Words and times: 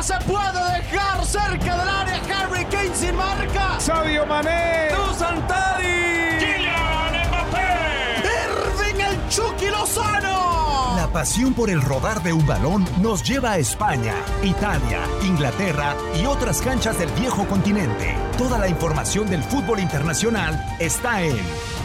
pelota 0.00 0.02
se 0.02 0.24
puede 0.26 0.78
dejar 0.78 1.24
cerca 1.24 1.76
del 1.76 1.88
área. 1.88 2.20
Harry 2.34 2.64
Kane 2.66 2.94
sin 2.94 3.16
marca. 3.16 3.80
Sabio 3.80 4.26
Mané. 4.26 4.90
Santari. 5.16 6.38
Kylian 6.38 7.28
Mbappé. 7.28 8.22
Irving 8.44 9.00
el 9.00 9.28
Chucky 9.28 9.66
Lozano. 9.66 10.96
La 10.96 11.08
pasión 11.12 11.54
por 11.54 11.70
el 11.70 11.82
rodar 11.82 12.22
de 12.22 12.32
un 12.32 12.46
balón 12.46 12.86
nos 13.00 13.22
lleva 13.22 13.52
a 13.52 13.58
España, 13.58 14.14
Italia, 14.42 15.00
Inglaterra 15.22 15.96
y 16.20 16.26
otras 16.26 16.60
canchas 16.60 16.98
del 16.98 17.10
viejo 17.12 17.46
continente. 17.46 18.16
Toda 18.38 18.58
la 18.58 18.68
información 18.68 19.28
del 19.28 19.42
fútbol 19.42 19.80
internacional 19.80 20.76
está 20.78 21.22
en 21.22 21.38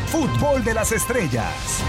Fútbol 0.08 0.64
de 0.64 0.74
las 0.74 0.92
Estrellas. 0.92 1.84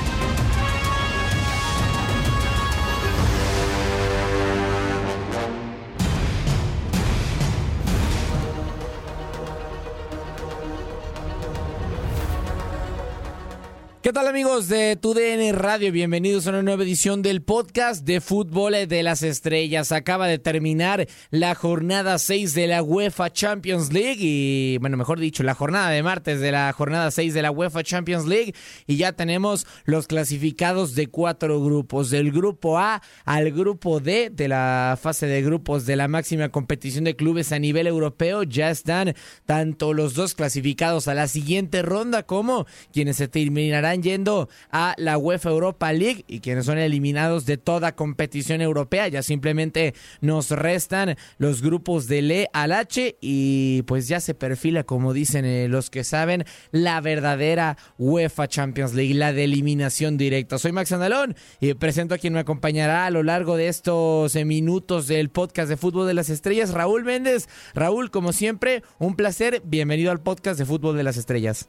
¿Qué 14.06 14.12
tal 14.12 14.28
amigos 14.28 14.69
de 14.69 14.95
TUDN 14.95 15.52
Radio? 15.52 15.91
Bienvenidos 15.91 16.47
a 16.47 16.51
una 16.51 16.62
nueva 16.62 16.84
edición 16.84 17.23
del 17.23 17.42
podcast 17.42 18.05
de 18.06 18.20
Fútbol 18.20 18.87
de 18.87 19.02
las 19.02 19.24
Estrellas. 19.24 19.91
Acaba 19.91 20.28
de 20.28 20.38
terminar 20.38 21.09
la 21.30 21.56
jornada 21.56 22.16
6 22.20 22.55
de 22.55 22.69
la 22.69 22.84
UEFA 22.84 23.33
Champions 23.33 23.92
League 23.92 24.20
y, 24.20 24.78
bueno, 24.78 24.97
mejor 24.97 25.19
dicho, 25.19 25.42
la 25.42 25.55
jornada 25.55 25.91
de 25.91 26.05
martes 26.05 26.38
de 26.38 26.52
la 26.52 26.73
jornada 26.73 27.11
6 27.11 27.34
de 27.34 27.42
la 27.42 27.50
UEFA 27.50 27.83
Champions 27.83 28.27
League 28.27 28.55
y 28.87 28.97
ya 28.97 29.11
tenemos 29.11 29.66
los 29.87 30.06
clasificados 30.06 30.95
de 30.95 31.09
cuatro 31.09 31.61
grupos, 31.61 32.09
del 32.09 32.30
grupo 32.30 32.78
A 32.78 33.02
al 33.25 33.50
grupo 33.50 33.98
D 33.98 34.30
de 34.30 34.47
la 34.47 34.97
fase 35.02 35.27
de 35.27 35.42
grupos 35.42 35.84
de 35.84 35.97
la 35.97 36.06
máxima 36.06 36.50
competición 36.50 37.02
de 37.02 37.16
clubes 37.16 37.50
a 37.50 37.59
nivel 37.59 37.88
europeo. 37.88 38.45
Ya 38.45 38.70
están 38.70 39.16
tanto 39.47 39.92
los 39.95 40.14
dos 40.14 40.34
clasificados 40.34 41.08
a 41.08 41.14
la 41.14 41.27
siguiente 41.27 41.83
ronda 41.83 42.23
como 42.23 42.67
quienes 42.92 43.17
se 43.17 43.27
terminarán 43.27 43.95
yendo 44.02 44.48
a 44.70 44.94
la 44.98 45.19
UEFA 45.19 45.50
Europa 45.50 45.92
League 45.92 46.25
y 46.28 46.41
quienes 46.41 46.66
son 46.66 46.78
eliminados 46.78 47.47
de 47.47 47.56
toda 47.56 47.94
competición 47.94 48.61
europea. 48.61 49.08
Ya 49.08 49.22
simplemente 49.22 49.94
nos 50.20 50.50
restan 50.50 51.16
los 51.39 51.62
grupos 51.62 52.06
del 52.06 52.30
E 52.30 52.48
al 52.52 52.72
H 52.72 53.17
y 53.20 53.83
pues 53.83 54.08
ya 54.08 54.20
se 54.20 54.34
perfila, 54.34 54.84
como 54.84 55.12
dicen 55.12 55.44
eh, 55.44 55.69
los 55.69 55.91
que 55.91 56.05
saben, 56.05 56.44
la 56.72 57.00
verdadera 57.00 57.77
UEFA 57.98 58.48
Champions 58.48 58.94
League, 58.94 59.14
la 59.14 59.33
de 59.33 59.44
eliminación 59.44 60.17
directa. 60.17 60.58
Soy 60.58 60.72
Max 60.72 60.92
Andalón 60.92 61.36
y 61.61 61.74
presento 61.74 62.14
a 62.14 62.19
quien 62.19 62.33
me 62.33 62.41
acompañará 62.41 63.06
a 63.06 63.11
lo 63.11 63.22
largo 63.22 63.56
de 63.56 63.69
estos 63.69 64.34
eh, 64.36 64.44
minutos 64.44 65.06
del 65.06 65.30
podcast 65.30 65.69
de 65.69 65.77
Fútbol 65.77 66.06
de 66.06 66.14
las 66.14 66.30
Estrellas, 66.30 66.72
Raúl 66.72 67.05
Méndez. 67.05 67.48
Raúl, 67.74 68.11
como 68.11 68.33
siempre, 68.33 68.83
un 68.98 69.17
placer. 69.17 69.62
Bienvenido 69.64 70.11
al 70.11 70.20
podcast 70.20 70.58
de 70.58 70.64
Fútbol 70.67 70.97
de 70.97 71.02
las 71.02 71.17
Estrellas. 71.17 71.69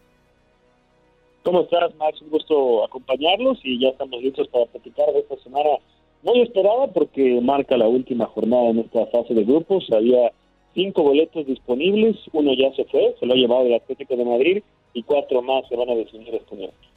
¿Cómo 1.48 1.62
estás, 1.62 1.96
Max? 1.96 2.22
Un 2.22 2.30
gusto 2.30 2.84
acompañarlos 2.84 3.58
y 3.64 3.80
ya 3.80 3.88
estamos 3.88 4.22
listos 4.22 4.50
para 4.50 4.66
platicar 4.66 5.14
de 5.14 5.20
esta 5.20 5.38
semana 5.38 5.70
muy 6.22 6.42
esperada 6.42 6.88
porque 6.88 7.40
marca 7.42 7.78
la 7.78 7.88
última 7.88 8.26
jornada 8.26 8.72
en 8.72 8.80
esta 8.80 9.06
fase 9.06 9.34
de 9.34 9.46
grupos. 9.46 9.88
Había 9.94 10.34
cinco 10.76 11.04
boletos 11.04 11.46
disponibles, 11.46 12.18
uno 12.34 12.52
ya 12.54 12.74
se 12.74 12.84
fue, 12.84 13.16
se 13.18 13.26
lo 13.26 13.34
ha 13.34 13.38
llevado 13.38 13.62
el 13.62 13.76
Atlético 13.76 14.18
de 14.18 14.26
Madrid 14.26 14.64
y 14.94 15.04
cuatro 15.04 15.42
más 15.42 15.66
se 15.70 15.78
van 15.78 15.90
a 15.90 15.96
definir 15.96 16.36
este 16.36 16.54
miércoles. 16.54 16.97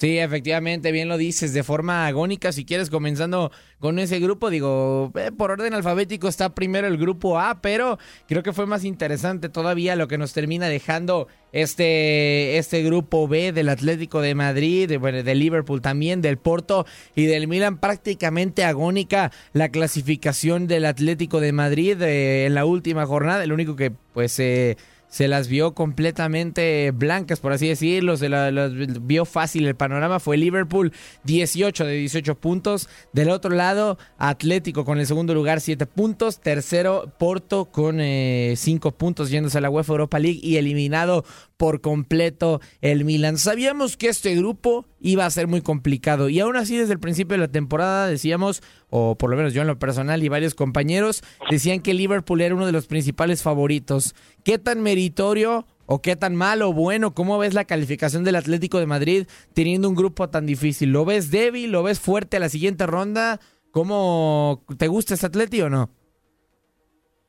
Sí, 0.00 0.18
efectivamente, 0.18 0.92
bien 0.92 1.08
lo 1.08 1.18
dices, 1.18 1.52
de 1.52 1.62
forma 1.62 2.06
agónica, 2.06 2.52
si 2.52 2.64
quieres, 2.64 2.88
comenzando 2.88 3.52
con 3.80 3.98
ese 3.98 4.18
grupo, 4.18 4.48
digo, 4.48 5.12
eh, 5.14 5.30
por 5.30 5.50
orden 5.50 5.74
alfabético 5.74 6.26
está 6.26 6.54
primero 6.54 6.86
el 6.86 6.96
grupo 6.96 7.38
A, 7.38 7.60
pero 7.60 7.98
creo 8.26 8.42
que 8.42 8.54
fue 8.54 8.64
más 8.64 8.84
interesante 8.84 9.50
todavía 9.50 9.96
lo 9.96 10.08
que 10.08 10.16
nos 10.16 10.32
termina 10.32 10.68
dejando 10.68 11.28
este, 11.52 12.56
este 12.56 12.82
grupo 12.82 13.28
B 13.28 13.52
del 13.52 13.68
Atlético 13.68 14.22
de 14.22 14.34
Madrid, 14.34 14.88
de, 14.88 14.96
bueno, 14.96 15.22
de 15.22 15.34
Liverpool 15.34 15.82
también, 15.82 16.22
del 16.22 16.38
Porto 16.38 16.86
y 17.14 17.26
del 17.26 17.46
Milan, 17.46 17.76
prácticamente 17.76 18.64
agónica 18.64 19.30
la 19.52 19.68
clasificación 19.68 20.66
del 20.66 20.86
Atlético 20.86 21.40
de 21.40 21.52
Madrid 21.52 22.00
eh, 22.00 22.46
en 22.46 22.54
la 22.54 22.64
última 22.64 23.04
jornada, 23.04 23.44
el 23.44 23.52
único 23.52 23.76
que 23.76 23.92
pues... 24.14 24.40
Eh, 24.40 24.78
se 25.10 25.28
las 25.28 25.48
vio 25.48 25.74
completamente 25.74 26.92
blancas, 26.92 27.40
por 27.40 27.52
así 27.52 27.68
decirlo, 27.68 28.16
se 28.16 28.28
las 28.28 28.72
vio 29.06 29.24
fácil 29.24 29.66
el 29.66 29.74
panorama, 29.74 30.20
fue 30.20 30.36
Liverpool 30.36 30.92
18 31.24 31.84
de 31.84 31.94
18 31.94 32.36
puntos, 32.36 32.88
del 33.12 33.30
otro 33.30 33.50
lado 33.50 33.98
Atlético 34.16 34.84
con 34.84 34.98
el 34.98 35.06
segundo 35.06 35.34
lugar 35.34 35.60
7 35.60 35.84
puntos, 35.86 36.40
tercero 36.40 37.12
Porto 37.18 37.66
con 37.66 37.96
5 37.96 38.00
eh, 38.00 38.92
puntos 38.96 39.30
yéndose 39.30 39.58
a 39.58 39.60
la 39.60 39.70
UEFA 39.70 39.92
Europa 39.92 40.18
League 40.18 40.40
y 40.42 40.56
eliminado 40.56 41.24
por 41.56 41.82
completo 41.82 42.60
el 42.80 43.04
Milan. 43.04 43.36
Sabíamos 43.36 43.98
que 43.98 44.08
este 44.08 44.34
grupo 44.34 44.86
iba 45.00 45.26
a 45.26 45.30
ser 45.30 45.46
muy 45.46 45.62
complicado 45.62 46.28
y 46.28 46.40
aún 46.40 46.56
así 46.56 46.76
desde 46.76 46.92
el 46.92 47.00
principio 47.00 47.34
de 47.34 47.40
la 47.40 47.48
temporada 47.48 48.06
decíamos, 48.06 48.62
o 48.90 49.16
por 49.16 49.30
lo 49.30 49.36
menos 49.36 49.54
yo 49.54 49.62
en 49.62 49.66
lo 49.66 49.78
personal 49.78 50.22
y 50.22 50.28
varios 50.28 50.54
compañeros, 50.54 51.22
decían 51.50 51.80
que 51.80 51.94
Liverpool 51.94 52.40
era 52.40 52.54
uno 52.54 52.66
de 52.66 52.72
los 52.72 52.86
principales 52.86 53.42
favoritos. 53.42 54.14
¿Qué 54.44 54.58
tan 54.58 54.82
meritorio 54.82 55.66
o 55.86 56.02
qué 56.02 56.16
tan 56.16 56.36
malo 56.36 56.68
o 56.68 56.72
bueno? 56.72 57.14
¿Cómo 57.14 57.38
ves 57.38 57.54
la 57.54 57.64
calificación 57.64 58.24
del 58.24 58.36
Atlético 58.36 58.78
de 58.78 58.86
Madrid 58.86 59.26
teniendo 59.54 59.88
un 59.88 59.94
grupo 59.94 60.28
tan 60.28 60.46
difícil? 60.46 60.92
¿Lo 60.92 61.04
ves 61.04 61.30
débil? 61.30 61.72
¿Lo 61.72 61.82
ves 61.82 61.98
fuerte 61.98 62.36
a 62.36 62.40
la 62.40 62.48
siguiente 62.48 62.86
ronda? 62.86 63.40
¿Cómo 63.70 64.64
te 64.78 64.88
gusta 64.88 65.14
este 65.14 65.26
Atleti 65.26 65.60
o 65.62 65.70
no? 65.70 65.90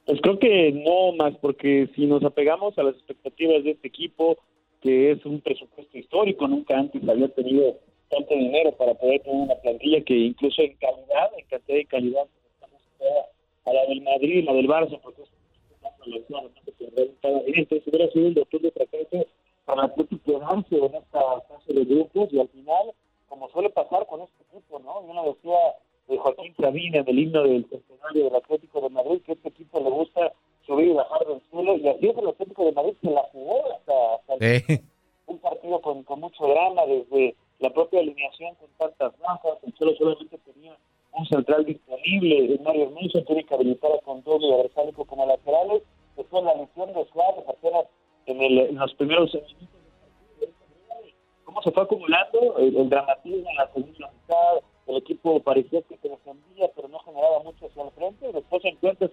Pues 0.06 0.20
creo 0.22 0.40
que 0.40 0.72
no 0.72 1.16
más, 1.16 1.38
porque 1.42 1.90
si 1.96 2.06
nos 2.06 2.24
apegamos 2.24 2.78
a 2.78 2.84
las 2.84 2.96
expectativas 2.96 3.64
de 3.64 3.72
este 3.72 3.88
equipo, 3.88 4.38
que 4.82 5.12
es 5.12 5.26
un 5.26 5.40
presupuesto 5.42 5.98
histórico, 5.98 6.48
nunca 6.48 6.78
antes 6.78 7.08
había 7.08 7.28
tenido 7.30 7.78
tanto 8.10 8.34
dinero 8.34 8.72
para 8.74 8.94
poder 8.96 9.22
tener 9.22 9.42
una 9.44 9.56
plantilla 9.56 10.02
que 10.02 10.16
incluso 10.16 10.62
en 10.62 10.76
calidad, 10.76 11.32
en 11.38 11.46
cantidad 11.46 11.78
y 11.78 11.86
calidad, 11.86 12.28
a 13.66 13.74
la 13.74 13.86
del 13.86 14.02
Madrid 14.02 14.44
la 14.46 14.54
del 14.54 14.68
Barça, 14.68 15.00
porque 15.02 15.22
es 15.22 15.30
entonces 17.46 17.88
hubiera 17.88 18.12
sido 18.12 18.28
el 18.28 18.34
doctor 18.34 18.62
de 18.62 18.72
fracaso 18.72 19.28
para 19.66 19.94
quedarse 19.94 20.76
en 20.76 20.96
esta 20.96 21.42
fase 21.42 21.74
de 21.74 21.86
grupos 21.86 22.34
y 22.34 22.40
al 22.40 22.50
final, 22.50 22.94
como 23.30 23.50
suele 23.50 23.70
pasar 23.70 24.06
con 24.08 24.22
este 24.22 24.44
equipo, 24.50 24.80
¿no? 24.80 25.06
Yo 25.08 25.14
lo 25.14 25.34
decía 25.34 25.58
de 26.08 26.18
Joaquín 26.18 26.56
Sabina 26.60 27.04
del 27.04 27.20
himno 27.20 27.44
del 27.44 27.70
centenario 27.70 28.26
del 28.26 28.36
Atlético 28.36 28.82
de 28.82 28.90
Madrid, 28.90 29.22
que 29.26 29.34
este 29.34 29.50
equipo 29.50 29.80
le 29.80 29.90
gusta 29.90 30.34
subir 30.66 30.88
y 30.90 30.94
bajar 30.94 31.26
del 31.28 31.42
suelo, 31.50 31.76
y 31.78 31.88
así 31.88 32.08
es 32.08 32.18
el 32.18 32.28
Atlético 32.30 32.66
de 32.66 32.72
Madrid 32.74 32.94
que 33.02 33.10
la 33.10 33.24
jugó 33.32 33.62
hasta, 33.74 34.16
hasta 34.16 34.38
Sí. 34.68 34.80
un 35.28 35.38
partido 35.40 35.82
con, 35.82 36.04
con 36.04 36.20
mucho 36.20 36.46
drama, 36.46 36.86
desde 36.86 37.36
la 37.60 37.70
propia 37.72 38.00
alineación 38.02 38.56
con 38.56 38.70
tantas 38.78 39.18
bajas, 39.20 39.58
el 39.64 39.74
Cholo 39.74 39.96
solamente 39.96 40.38
tenía 40.40 40.78
un 41.14 41.26
central 41.26 41.66
disponible, 41.66 42.60
Mario 42.64 42.84
Hermoso 42.86 43.24
tiene 43.24 43.44
que 43.44 43.54
habilitar 43.54 43.92
a 43.92 44.00
Control 44.00 44.42
y 44.44 44.52
a 44.54 44.58
Versálico 44.58 45.06
como 45.06 45.26
laterales, 45.26 45.84
después 46.16 46.44
la 46.44 46.56
lesión 46.56 46.94
de 46.94 47.06
Suárez 47.06 47.44
apenas 47.48 47.86
en, 48.26 48.42
el, 48.42 48.58
en 48.60 48.76
los 48.78 48.94
primeros 48.96 49.34
minutos 49.34 49.60
del 50.40 50.50
partido, 50.50 51.14
cómo 51.46 51.62
se 51.62 51.72
fue 51.72 51.84
acumulando 51.84 52.58
el, 52.60 52.76
el 52.78 52.90
dramatismo 52.90 53.50
en 53.50 53.56
la 53.58 53.68
segunda 53.74 54.12
mitad, 54.12 54.64
el 54.88 54.98
equipo 54.98 55.40
parecía 55.42 55.82
que 55.84 55.98
se 55.98 56.10
defendía, 56.10 56.70
pero 56.76 56.88
no 56.88 57.00
generaba 57.00 57.40
mucho 57.44 57.68
hacia 57.68 57.84
el 57.84 57.92
frente. 57.92 58.32
Después 58.34 58.62
se 58.64 58.70
encuentra 58.70 59.08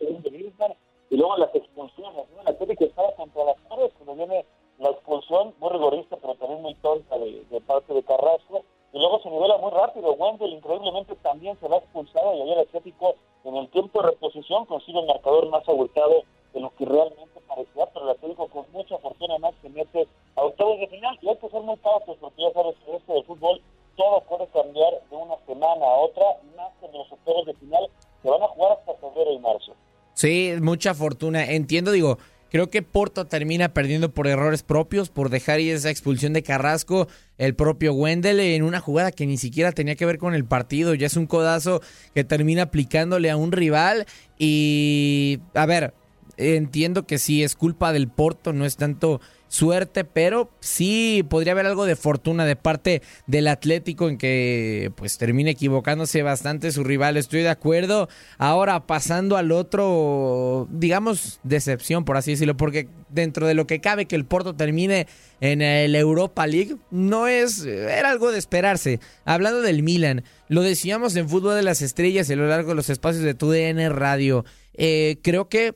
Sí, 30.18 30.52
mucha 30.60 30.94
fortuna. 30.94 31.44
Entiendo, 31.44 31.92
digo, 31.92 32.18
creo 32.50 32.70
que 32.70 32.82
Porto 32.82 33.28
termina 33.28 33.72
perdiendo 33.72 34.10
por 34.12 34.26
errores 34.26 34.64
propios, 34.64 35.10
por 35.10 35.30
dejar 35.30 35.60
ir 35.60 35.76
esa 35.76 35.90
expulsión 35.90 36.32
de 36.32 36.42
Carrasco, 36.42 37.06
el 37.36 37.54
propio 37.54 37.92
Wendel 37.92 38.40
en 38.40 38.64
una 38.64 38.80
jugada 38.80 39.12
que 39.12 39.26
ni 39.26 39.36
siquiera 39.36 39.70
tenía 39.70 39.94
que 39.94 40.06
ver 40.06 40.18
con 40.18 40.34
el 40.34 40.44
partido. 40.44 40.94
Ya 40.94 41.06
es 41.06 41.16
un 41.16 41.28
codazo 41.28 41.82
que 42.16 42.24
termina 42.24 42.62
aplicándole 42.62 43.30
a 43.30 43.36
un 43.36 43.52
rival. 43.52 44.06
Y, 44.40 45.38
a 45.54 45.66
ver, 45.66 45.94
entiendo 46.38 47.06
que 47.06 47.18
sí 47.18 47.42
es 47.42 47.54
culpa 47.56 47.92
del 47.92 48.08
Porto, 48.08 48.52
no 48.52 48.64
es 48.64 48.76
tanto 48.76 49.20
suerte, 49.48 50.04
pero 50.04 50.50
sí 50.60 51.24
podría 51.28 51.52
haber 51.52 51.66
algo 51.66 51.86
de 51.86 51.96
fortuna 51.96 52.44
de 52.44 52.56
parte 52.56 53.02
del 53.26 53.48
Atlético 53.48 54.08
en 54.08 54.18
que 54.18 54.92
pues 54.94 55.18
termine 55.18 55.50
equivocándose 55.50 56.22
bastante 56.22 56.70
su 56.70 56.84
rival, 56.84 57.16
estoy 57.16 57.42
de 57.42 57.48
acuerdo. 57.48 58.08
Ahora 58.36 58.86
pasando 58.86 59.36
al 59.36 59.50
otro, 59.50 60.68
digamos, 60.70 61.40
decepción, 61.42 62.04
por 62.04 62.16
así 62.16 62.32
decirlo, 62.32 62.56
porque 62.56 62.88
dentro 63.08 63.46
de 63.46 63.54
lo 63.54 63.66
que 63.66 63.80
cabe 63.80 64.06
que 64.06 64.16
el 64.16 64.26
Porto 64.26 64.54
termine 64.54 65.06
en 65.40 65.62
el 65.62 65.94
Europa 65.94 66.46
League, 66.46 66.76
no 66.90 67.26
es, 67.26 67.64
era 67.64 68.10
algo 68.10 68.30
de 68.30 68.38
esperarse. 68.38 69.00
Hablando 69.24 69.62
del 69.62 69.82
Milan, 69.82 70.24
lo 70.48 70.62
decíamos 70.62 71.16
en 71.16 71.28
Fútbol 71.28 71.56
de 71.56 71.62
las 71.62 71.82
Estrellas 71.82 72.30
a 72.30 72.36
lo 72.36 72.46
largo 72.46 72.70
de 72.70 72.74
los 72.76 72.90
espacios 72.90 73.24
de 73.24 73.34
TUDN 73.34 73.90
Radio, 73.94 74.44
eh, 74.74 75.18
creo 75.22 75.48
que 75.48 75.74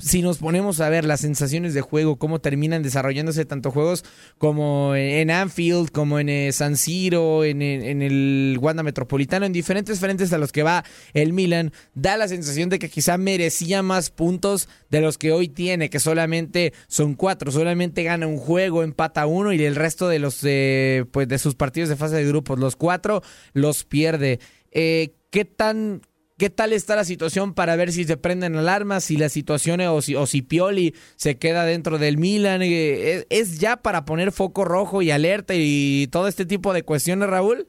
si 0.00 0.22
nos 0.22 0.38
ponemos 0.38 0.80
a 0.80 0.88
ver 0.88 1.04
las 1.04 1.20
sensaciones 1.20 1.74
de 1.74 1.80
juego, 1.80 2.16
cómo 2.16 2.40
terminan 2.40 2.82
desarrollándose 2.82 3.44
tanto 3.44 3.70
juegos 3.70 4.04
como 4.38 4.94
en 4.94 5.30
Anfield, 5.30 5.90
como 5.90 6.18
en 6.18 6.28
eh, 6.28 6.52
San 6.52 6.76
Siro, 6.76 7.44
en, 7.44 7.62
el 7.62 8.58
Wanda 8.60 8.82
Metropolitano, 8.82 9.46
en 9.46 9.52
diferentes 9.52 10.00
frentes 10.00 10.32
a 10.32 10.38
los 10.38 10.52
que 10.52 10.62
va 10.62 10.84
el 11.12 11.32
Milan, 11.32 11.72
da 11.94 12.16
la 12.16 12.28
sensación 12.28 12.68
de 12.68 12.78
que 12.78 12.88
quizá 12.88 13.18
merecía 13.18 13.82
más 13.82 14.10
puntos 14.10 14.68
de 14.90 15.00
los 15.00 15.18
que 15.18 15.32
hoy 15.32 15.48
tiene, 15.48 15.90
que 15.90 16.00
solamente 16.00 16.72
son 16.88 17.14
cuatro, 17.14 17.52
solamente 17.52 18.02
gana 18.02 18.26
un 18.26 18.38
juego, 18.38 18.82
empata 18.82 19.26
uno 19.26 19.52
y 19.52 19.62
el 19.62 19.76
resto 19.76 20.08
de 20.08 20.18
los 20.18 20.40
eh, 20.42 21.04
pues 21.10 21.28
de 21.28 21.38
sus 21.38 21.54
partidos 21.54 21.88
de 21.88 21.96
fase 21.96 22.16
de 22.16 22.26
grupos, 22.26 22.58
los 22.58 22.76
cuatro 22.76 23.22
los 23.52 23.84
pierde. 23.84 24.40
Eh, 24.72 25.14
¿Qué 25.30 25.44
tan 25.44 26.02
¿Qué 26.40 26.48
tal 26.48 26.72
está 26.72 26.96
la 26.96 27.04
situación 27.04 27.54
para 27.54 27.76
ver 27.76 27.90
si 27.90 28.04
se 28.04 28.16
prenden 28.16 28.56
alarmas, 28.56 29.04
si 29.04 29.18
la 29.18 29.28
situación 29.28 29.82
o 29.82 30.00
si, 30.00 30.14
o 30.14 30.24
si 30.24 30.40
Pioli 30.40 30.92
se 31.16 31.38
queda 31.38 31.66
dentro 31.66 31.98
del 31.98 32.16
Milan? 32.16 32.62
Eh, 32.62 33.26
¿Es, 33.28 33.60
ya 33.60 33.76
para 33.76 34.06
poner 34.06 34.32
foco 34.32 34.64
rojo 34.64 35.02
y 35.02 35.10
alerta 35.10 35.52
y 35.54 36.06
todo 36.10 36.28
este 36.28 36.46
tipo 36.46 36.72
de 36.72 36.82
cuestiones, 36.82 37.28
Raúl? 37.28 37.66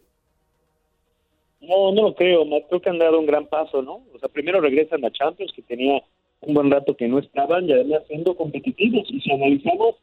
No, 1.60 1.92
no 1.92 2.02
lo 2.02 2.16
creo. 2.16 2.46
Creo 2.70 2.82
que 2.82 2.90
han 2.90 2.98
dado 2.98 3.20
un 3.20 3.26
gran 3.26 3.46
paso, 3.48 3.82
¿no? 3.82 4.06
O 4.16 4.20
sea, 4.20 4.30
primero 4.30 4.62
regresan 4.62 5.04
a 5.04 5.12
Champions, 5.12 5.52
que 5.54 5.64
tenía 5.64 6.02
un 6.40 6.54
buen 6.54 6.72
rato 6.72 6.96
que 6.96 7.10
no 7.10 7.20
estaban, 7.20 7.68
y 7.68 7.74
además 7.74 8.04
siendo 8.08 8.38
competitivos. 8.38 9.06
Y 9.10 9.20
si 9.20 9.34
analizamos 9.34 9.96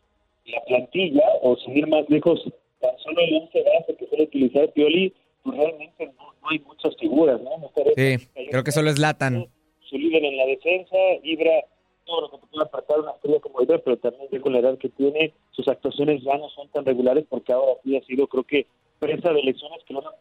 la 0.44 0.62
plantilla, 0.66 1.24
o 1.40 1.56
seguir 1.56 1.86
más 1.86 2.04
lejos, 2.10 2.44
tan 2.82 2.98
solo 2.98 3.18
el 3.22 3.34
11 3.34 3.62
base 3.62 3.96
que 3.96 4.06
suele 4.08 4.24
utilizar 4.24 4.70
Pioli, 4.74 5.14
pues 5.42 5.56
realmente 5.56 6.06
no, 6.18 6.48
hay 6.48 6.58
muchas 6.60 6.96
figuras, 6.96 7.40
¿no? 7.40 7.50
sí, 7.96 8.16
creo 8.50 8.64
que 8.64 8.72
solo 8.72 8.90
es 8.90 8.98
Latan. 8.98 9.46
Su 9.80 9.96
líder 9.96 10.24
en 10.24 10.36
la 10.36 10.46
defensa, 10.46 10.96
Ibra, 11.22 11.64
todo 12.04 12.22
lo 12.22 12.30
que 12.30 12.46
puede 12.46 12.64
apartar 12.64 13.00
una 13.00 13.12
estrella 13.12 13.40
como 13.40 13.62
Ibra, 13.62 13.78
pero 13.78 13.96
también 13.98 14.42
con 14.42 14.52
la 14.52 14.58
edad 14.58 14.78
que 14.78 14.88
tiene, 14.90 15.32
sus 15.52 15.68
actuaciones 15.68 16.22
ya 16.22 16.36
no 16.36 16.48
son 16.50 16.68
tan 16.68 16.84
regulares 16.84 17.24
porque 17.28 17.52
ahora 17.52 17.72
sí 17.84 17.96
ha 17.96 18.02
sido, 18.04 18.26
creo 18.26 18.44
que, 18.44 18.66
presa 18.98 19.32
de 19.32 19.40
elecciones 19.40 19.78
que 19.84 19.94
lo 19.94 20.00
han 20.00 20.17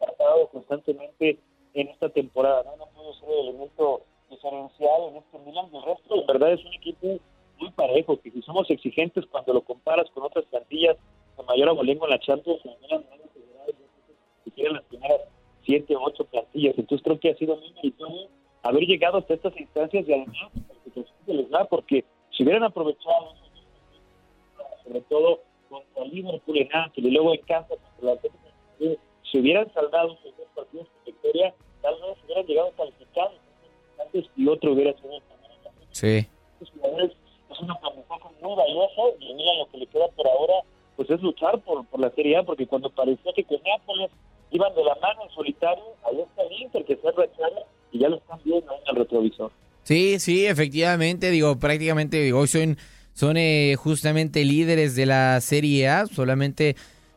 hasta 19.18 19.34
estas 19.34 19.58
instancias 19.58 20.08
y 20.08 20.12
además 20.12 20.36
les 21.26 21.50
da 21.50 21.64
porque 21.66 22.04
si 22.30 22.42
hubieran 22.42 22.64
aprovechado 22.64 23.34
sobre 24.84 25.00
todo 25.02 25.40
contra 25.68 26.04
Liverpool 26.04 26.58
en 26.58 26.74
Ángel 26.74 27.06
y 27.06 27.10
luego 27.10 27.34
en 27.34 27.40
contra 27.40 27.76
la 28.00 28.16
si 29.30 29.38
hubieran 29.40 29.72
saldado 29.74 30.16
sus 30.22 30.36
dos 30.36 30.46
partidos 30.54 30.88
con 30.88 31.04
victoria 31.04 31.54
tal 31.82 31.94
vez 31.94 32.16
hubieran 32.24 32.46
llegado 32.46 32.72
calificados 32.72 33.34
y 34.36 34.48
otro 34.48 34.72
hubiera 34.72 34.92
sido 34.94 35.20
sí 35.90 36.26
retrovisor. 49.22 49.52
Sí, 49.84 50.18
sí, 50.18 50.46
efectivamente, 50.46 51.30
digo, 51.30 51.58
prácticamente 51.58 52.32
hoy 52.32 52.46
son, 52.46 52.76
son 53.14 53.36
eh, 53.36 53.74
justamente 53.78 54.44
líderes 54.44 54.94
de 54.94 55.06
la 55.06 55.40
Serie 55.40 55.88
A, 55.88 56.06
solamente 56.06 56.76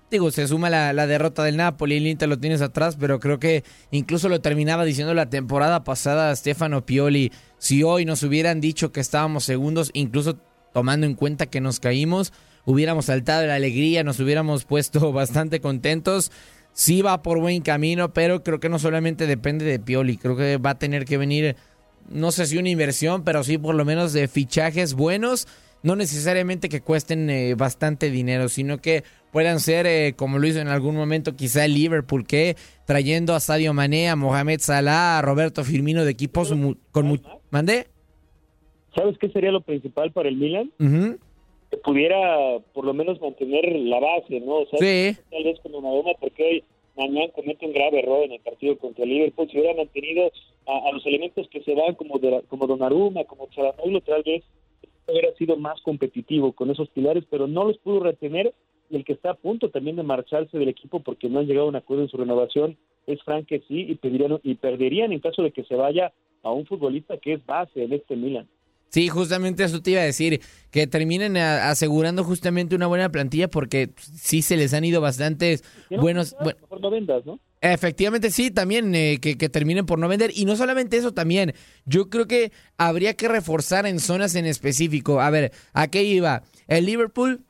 digo, 0.09 0.29
se 0.29 0.45
suma 0.47 0.69
la, 0.69 0.91
la, 0.91 1.07
derrota 1.07 1.43
del 1.43 1.55
Napoli, 1.55 1.95
el 1.95 2.07
Inter 2.07 2.27
lo 2.27 2.37
tienes 2.37 2.61
atrás, 2.61 2.97
pero 2.99 3.19
creo 3.19 3.39
que 3.39 3.63
incluso 3.91 4.27
lo 4.27 4.41
terminaba 4.41 4.83
diciendo 4.83 5.13
la 5.13 5.29
temporada 5.29 5.85
pasada 5.85 6.35
Stefano 6.35 6.85
Pioli, 6.85 7.31
si 7.57 7.83
hoy 7.83 8.03
nos 8.03 8.21
hubieran 8.23 8.59
dicho 8.59 8.91
que 8.91 8.99
estábamos 8.99 9.45
segundos, 9.45 9.89
incluso 9.93 10.37
tomando 10.73 11.05
en 11.05 11.15
cuenta 11.15 11.45
que 11.45 11.61
nos 11.61 11.79
caímos, 11.79 12.33
hubiéramos 12.65 13.05
saltado 13.05 13.47
la 13.47 13.55
alegría, 13.55 14.03
nos 14.03 14.19
hubiéramos 14.19 14.65
puesto 14.65 15.11
bastante 15.13 15.61
contentos 15.61 16.31
sí 16.73 17.01
va 17.01 17.21
por 17.21 17.39
buen 17.39 17.61
camino, 17.61 18.13
pero 18.13 18.43
creo 18.43 18.59
que 18.59 18.69
no 18.69 18.79
solamente 18.79 19.27
depende 19.27 19.65
de 19.65 19.79
Pioli, 19.79 20.17
creo 20.17 20.35
que 20.35 20.57
va 20.57 20.71
a 20.71 20.79
tener 20.79 21.05
que 21.05 21.17
venir, 21.17 21.55
no 22.11 22.31
sé 22.31 22.45
si 22.45 22.57
una 22.57 22.69
inversión, 22.69 23.23
pero 23.23 23.43
sí 23.43 23.57
por 23.57 23.75
lo 23.75 23.85
menos 23.85 24.13
de 24.13 24.27
fichajes 24.27 24.93
buenos, 24.93 25.47
no 25.83 25.95
necesariamente 25.95 26.69
que 26.69 26.81
cuesten 26.81 27.29
eh, 27.29 27.55
bastante 27.55 28.11
dinero, 28.11 28.49
sino 28.49 28.79
que 28.79 29.03
puedan 29.31 29.59
ser, 29.59 29.87
eh, 29.87 30.13
como 30.15 30.37
lo 30.37 30.47
hizo 30.47 30.59
en 30.59 30.67
algún 30.67 30.95
momento 30.95 31.35
quizá 31.35 31.65
el 31.65 31.73
Liverpool, 31.73 32.27
que 32.27 32.55
trayendo 32.85 33.33
a 33.33 33.39
Sadio 33.39 33.73
Mané, 33.73 34.09
a 34.09 34.15
Mohamed 34.15 34.59
Salah, 34.59 35.19
a 35.19 35.21
Roberto 35.21 35.63
Firmino 35.63 36.05
de 36.05 36.11
equipos 36.11 36.53
con... 36.91 37.21
¿Mandé? 37.49 37.87
¿Sabes 38.95 39.17
qué 39.17 39.29
sería 39.29 39.51
lo 39.51 39.61
principal 39.61 40.11
para 40.11 40.29
el 40.29 40.35
Milan? 40.35 40.71
que 41.71 41.77
pudiera 41.77 42.59
por 42.73 42.85
lo 42.85 42.93
menos 42.93 43.21
mantener 43.21 43.73
la 43.73 43.99
base, 43.99 44.41
¿no? 44.41 44.57
O 44.57 44.65
sea, 44.65 44.77
sí. 44.79 45.17
tal 45.31 45.43
vez 45.45 45.57
como 45.61 45.79
Madonna, 45.79 46.11
porque 46.19 46.43
hoy 46.43 46.63
mañana 46.97 47.31
comete 47.33 47.65
un 47.65 47.71
grave 47.71 47.99
error 47.99 48.25
en 48.25 48.33
el 48.33 48.41
partido 48.41 48.77
contra 48.77 49.05
el 49.05 49.09
Liverpool, 49.09 49.49
si 49.49 49.57
hubiera 49.57 49.77
mantenido 49.77 50.29
a, 50.67 50.91
los 50.91 51.05
elementos 51.05 51.47
que 51.49 51.61
se 51.63 51.75
van 51.75 51.95
como 51.95 52.19
de, 52.19 52.43
como 52.47 52.67
Donnarumma, 52.67 53.23
como 53.25 53.47
Charanoglu, 53.47 54.01
tal 54.01 54.23
vez 54.23 54.43
hubiera 55.07 55.33
sido 55.35 55.57
más 55.57 55.81
competitivo 55.81 56.53
con 56.53 56.69
esos 56.69 56.89
pilares, 56.89 57.25
pero 57.29 57.47
no 57.47 57.65
los 57.65 57.77
pudo 57.79 58.01
retener 58.01 58.53
y 58.89 58.97
el 58.97 59.05
que 59.05 59.13
está 59.13 59.31
a 59.31 59.35
punto 59.35 59.69
también 59.69 59.95
de 59.95 60.03
marcharse 60.03 60.57
del 60.57 60.69
equipo 60.69 60.99
porque 60.99 61.29
no 61.29 61.39
han 61.39 61.47
llegado 61.47 61.65
a 61.65 61.69
un 61.69 61.75
acuerdo 61.75 62.03
en 62.03 62.09
su 62.09 62.17
renovación 62.17 62.77
es 63.07 63.21
Frank 63.23 63.47
que 63.47 63.59
sí 63.67 63.85
y, 63.89 63.95
pedirían, 63.95 64.39
y 64.43 64.55
perderían 64.55 65.11
en 65.11 65.19
caso 65.19 65.41
de 65.41 65.51
que 65.51 65.63
se 65.63 65.75
vaya 65.75 66.11
a 66.43 66.51
un 66.51 66.65
futbolista 66.65 67.17
que 67.17 67.33
es 67.33 67.45
base 67.45 67.83
en 67.83 67.93
este 67.93 68.15
Milan. 68.15 68.47
Sí, 68.89 69.07
justamente 69.07 69.63
eso 69.63 69.81
te 69.81 69.91
iba 69.91 70.01
a 70.01 70.05
decir, 70.05 70.41
que 70.69 70.85
terminen 70.85 71.37
asegurando 71.37 72.25
justamente 72.25 72.75
una 72.75 72.87
buena 72.87 73.09
plantilla 73.09 73.47
porque 73.47 73.91
sí 73.97 74.41
se 74.41 74.57
les 74.57 74.73
han 74.73 74.83
ido 74.83 74.99
bastantes 74.99 75.63
buenos... 75.89 76.35
no 76.81 76.89
vendas, 76.89 77.25
¿no? 77.25 77.39
Efectivamente, 77.63 78.31
sí, 78.31 78.49
también 78.49 78.93
eh, 78.95 79.19
que, 79.21 79.37
que, 79.37 79.47
terminen 79.47 79.85
por 79.85 79.99
no 79.99 80.07
vender. 80.07 80.31
Y 80.33 80.45
no 80.45 80.55
solamente 80.55 80.97
eso, 80.97 81.13
también 81.13 81.53
yo 81.85 82.09
creo 82.09 82.25
que 82.27 82.51
habría 82.75 83.13
que 83.13 83.27
reforzar 83.27 83.85
en 83.85 83.99
zonas 83.99 84.33
en 84.33 84.47
específico. 84.47 85.21
A 85.21 85.29
ver, 85.29 85.51
¿a 85.71 85.87
qué 85.87 86.03
iba? 86.03 86.41
El 86.67 86.87
Liverpool 86.87 87.45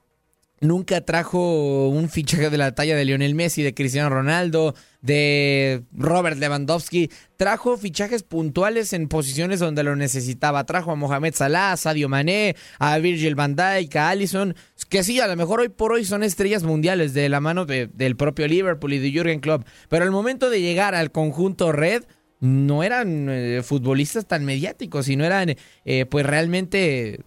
nunca 0.61 1.01
trajo 1.01 1.89
un 1.89 2.07
fichaje 2.07 2.49
de 2.49 2.57
la 2.57 2.73
talla 2.73 2.95
de 2.95 3.03
Lionel 3.03 3.35
Messi, 3.35 3.63
de 3.63 3.73
Cristiano 3.73 4.09
Ronaldo, 4.09 4.75
de 5.01 5.83
Robert 5.91 6.37
Lewandowski. 6.37 7.09
Trajo 7.35 7.77
fichajes 7.77 8.23
puntuales 8.23 8.93
en 8.93 9.07
posiciones 9.07 9.59
donde 9.59 9.83
lo 9.83 9.95
necesitaba. 9.95 10.63
Trajo 10.65 10.91
a 10.91 10.95
Mohamed 10.95 11.33
Salah, 11.33 11.73
a 11.73 11.77
Sadio 11.77 12.07
Mané, 12.07 12.55
a 12.79 12.97
Virgil 12.99 13.35
van 13.35 13.55
Dijk, 13.55 13.95
a 13.95 14.09
Allison, 14.09 14.55
que 14.89 15.03
sí, 15.03 15.19
a 15.19 15.27
lo 15.27 15.35
mejor 15.35 15.59
hoy 15.59 15.69
por 15.69 15.91
hoy 15.91 16.05
son 16.05 16.23
estrellas 16.23 16.63
mundiales 16.63 17.13
de 17.13 17.27
la 17.27 17.41
mano 17.41 17.65
del 17.65 18.15
propio 18.15 18.47
Liverpool 18.47 18.93
y 18.93 18.99
de 18.99 19.11
Jürgen 19.11 19.39
Klopp. 19.39 19.67
Pero 19.89 20.05
al 20.05 20.11
momento 20.11 20.49
de 20.49 20.61
llegar 20.61 20.95
al 20.95 21.11
conjunto 21.11 21.71
red, 21.71 22.03
no 22.39 22.81
eran 22.81 23.27
eh, 23.29 23.61
futbolistas 23.63 24.25
tan 24.25 24.45
mediáticos 24.45 25.07
y 25.09 25.15
no 25.15 25.23
eran 25.23 25.55
eh, 25.85 26.05
pues 26.07 26.25
realmente 26.25 27.19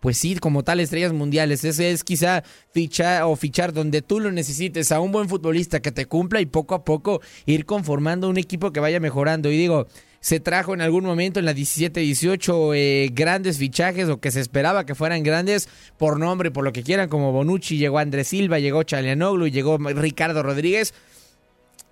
pues 0.00 0.18
sí, 0.18 0.34
como 0.36 0.64
tal, 0.64 0.80
estrellas 0.80 1.12
mundiales. 1.12 1.64
Ese 1.64 1.92
es 1.92 2.04
quizá 2.04 2.42
fichar 2.72 3.22
o 3.24 3.36
fichar 3.36 3.72
donde 3.72 4.02
tú 4.02 4.18
lo 4.18 4.32
necesites 4.32 4.90
a 4.92 5.00
un 5.00 5.12
buen 5.12 5.28
futbolista 5.28 5.80
que 5.80 5.92
te 5.92 6.06
cumpla 6.06 6.40
y 6.40 6.46
poco 6.46 6.74
a 6.74 6.84
poco 6.84 7.20
ir 7.46 7.66
conformando 7.66 8.28
un 8.28 8.38
equipo 8.38 8.72
que 8.72 8.80
vaya 8.80 8.98
mejorando. 8.98 9.50
Y 9.50 9.58
digo, 9.58 9.86
se 10.20 10.40
trajo 10.40 10.74
en 10.74 10.80
algún 10.80 11.04
momento 11.04 11.38
en 11.38 11.46
la 11.46 11.54
17-18 11.54 12.72
eh, 12.74 13.10
grandes 13.12 13.58
fichajes 13.58 14.08
o 14.08 14.20
que 14.20 14.30
se 14.30 14.40
esperaba 14.40 14.84
que 14.84 14.94
fueran 14.94 15.22
grandes 15.22 15.68
por 15.98 16.18
nombre, 16.18 16.50
por 16.50 16.64
lo 16.64 16.72
que 16.72 16.82
quieran, 16.82 17.08
como 17.08 17.32
Bonucci, 17.32 17.78
llegó 17.78 17.98
Andrés 17.98 18.28
Silva, 18.28 18.58
llegó 18.58 18.82
Chalianoglu, 18.82 19.48
llegó 19.48 19.78
Ricardo 19.78 20.42
Rodríguez. 20.42 20.94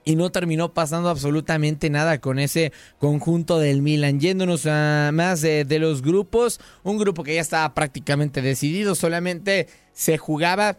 Y 0.09 0.17
no 0.17 0.33
terminó 0.33 0.73
pasando 0.73 1.11
absolutamente 1.11 1.91
nada 1.91 2.19
con 2.19 2.39
ese 2.39 2.73
conjunto 2.99 3.59
del 3.59 3.83
Milan. 3.83 4.21
Yéndonos 4.21 4.65
a 4.65 5.11
más 5.13 5.43
de, 5.43 5.67
los 5.79 6.01
grupos, 6.01 6.61
un 6.83 6.97
grupo 6.97 7.23
que 7.23 7.35
ya 7.35 7.43
estaba 7.43 7.75
prácticamente 7.75 8.41
decidido, 8.41 8.95
solamente 8.95 9.69
se 9.93 10.17
jugaba 10.17 10.79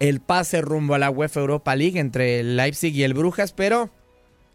el 0.00 0.20
pase 0.20 0.62
rumbo 0.62 0.94
a 0.94 0.98
la 0.98 1.10
UEFA 1.10 1.40
Europa 1.40 1.76
League 1.76 2.00
entre 2.00 2.40
el 2.40 2.56
Leipzig 2.56 2.94
y 2.94 3.02
el 3.02 3.12
Brujas, 3.12 3.52
pero 3.52 3.90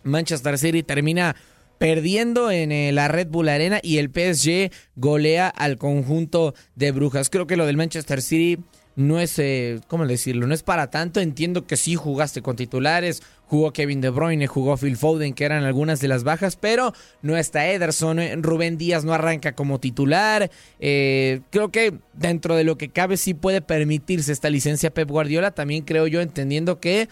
Manchester 0.01 0.58
City 0.58 0.82
termina 0.82 1.36
perdiendo 1.78 2.50
en 2.50 2.72
eh, 2.72 2.92
la 2.92 3.10
Red 3.10 3.28
Bull 3.28 3.48
Arena 3.48 3.80
y 3.84 4.00
el 4.00 4.10
PSG 4.10 4.72
golea 4.96 5.50
al 5.50 5.78
conjunto 5.78 6.56
de 6.74 6.92
Brujas. 6.92 7.30
Creo 7.30 7.46
que 7.46 7.58
lo 7.58 7.68
del 7.68 7.78
Manchester 7.78 8.24
City 8.24 8.58
no 9.00 9.20
es, 9.20 9.39
eh, 9.39 9.80
¿cómo 9.88 10.06
decirlo? 10.06 10.46
No 10.46 10.54
es 10.54 10.62
para 10.62 10.89
tanto. 10.89 11.22
Entiendo 11.22 11.66
que 11.66 11.78
sí 11.78 11.96
jugaste 11.96 12.42
con 12.42 12.58
titulares, 12.58 13.24
jugó 13.50 13.74
Kevin 13.74 14.00
De 14.00 14.12
Bruyne, 14.12 14.46
jugó 14.46 14.77
Phil 14.77 14.96
Foden, 14.96 15.34
que 15.34 15.44
eran 15.44 15.63
algunas 15.63 16.00
de 16.00 16.08
las 16.08 16.24
bajas, 16.24 16.56
pero 16.56 16.94
no 17.24 17.36
está 17.36 17.68
Ederson, 17.68 18.44
Rubén 18.44 18.77
Díaz 18.77 19.03
no 19.03 19.13
arranca 19.13 19.56
como 19.56 19.79
titular. 19.79 20.51
Eh, 20.79 21.41
creo 21.50 21.72
que 21.72 21.94
dentro 22.13 22.56
de 22.56 22.63
lo 22.63 22.77
que 22.77 22.89
cabe 22.89 23.18
sí 23.18 23.34
puede 23.34 23.62
permitirse 23.62 24.32
esta 24.32 24.51
licencia 24.51 24.94
Pep 24.94 25.10
Guardiola. 25.10 25.51
También 25.51 25.84
creo 25.84 26.06
yo, 26.06 26.22
entendiendo 26.22 26.79
que 26.79 27.08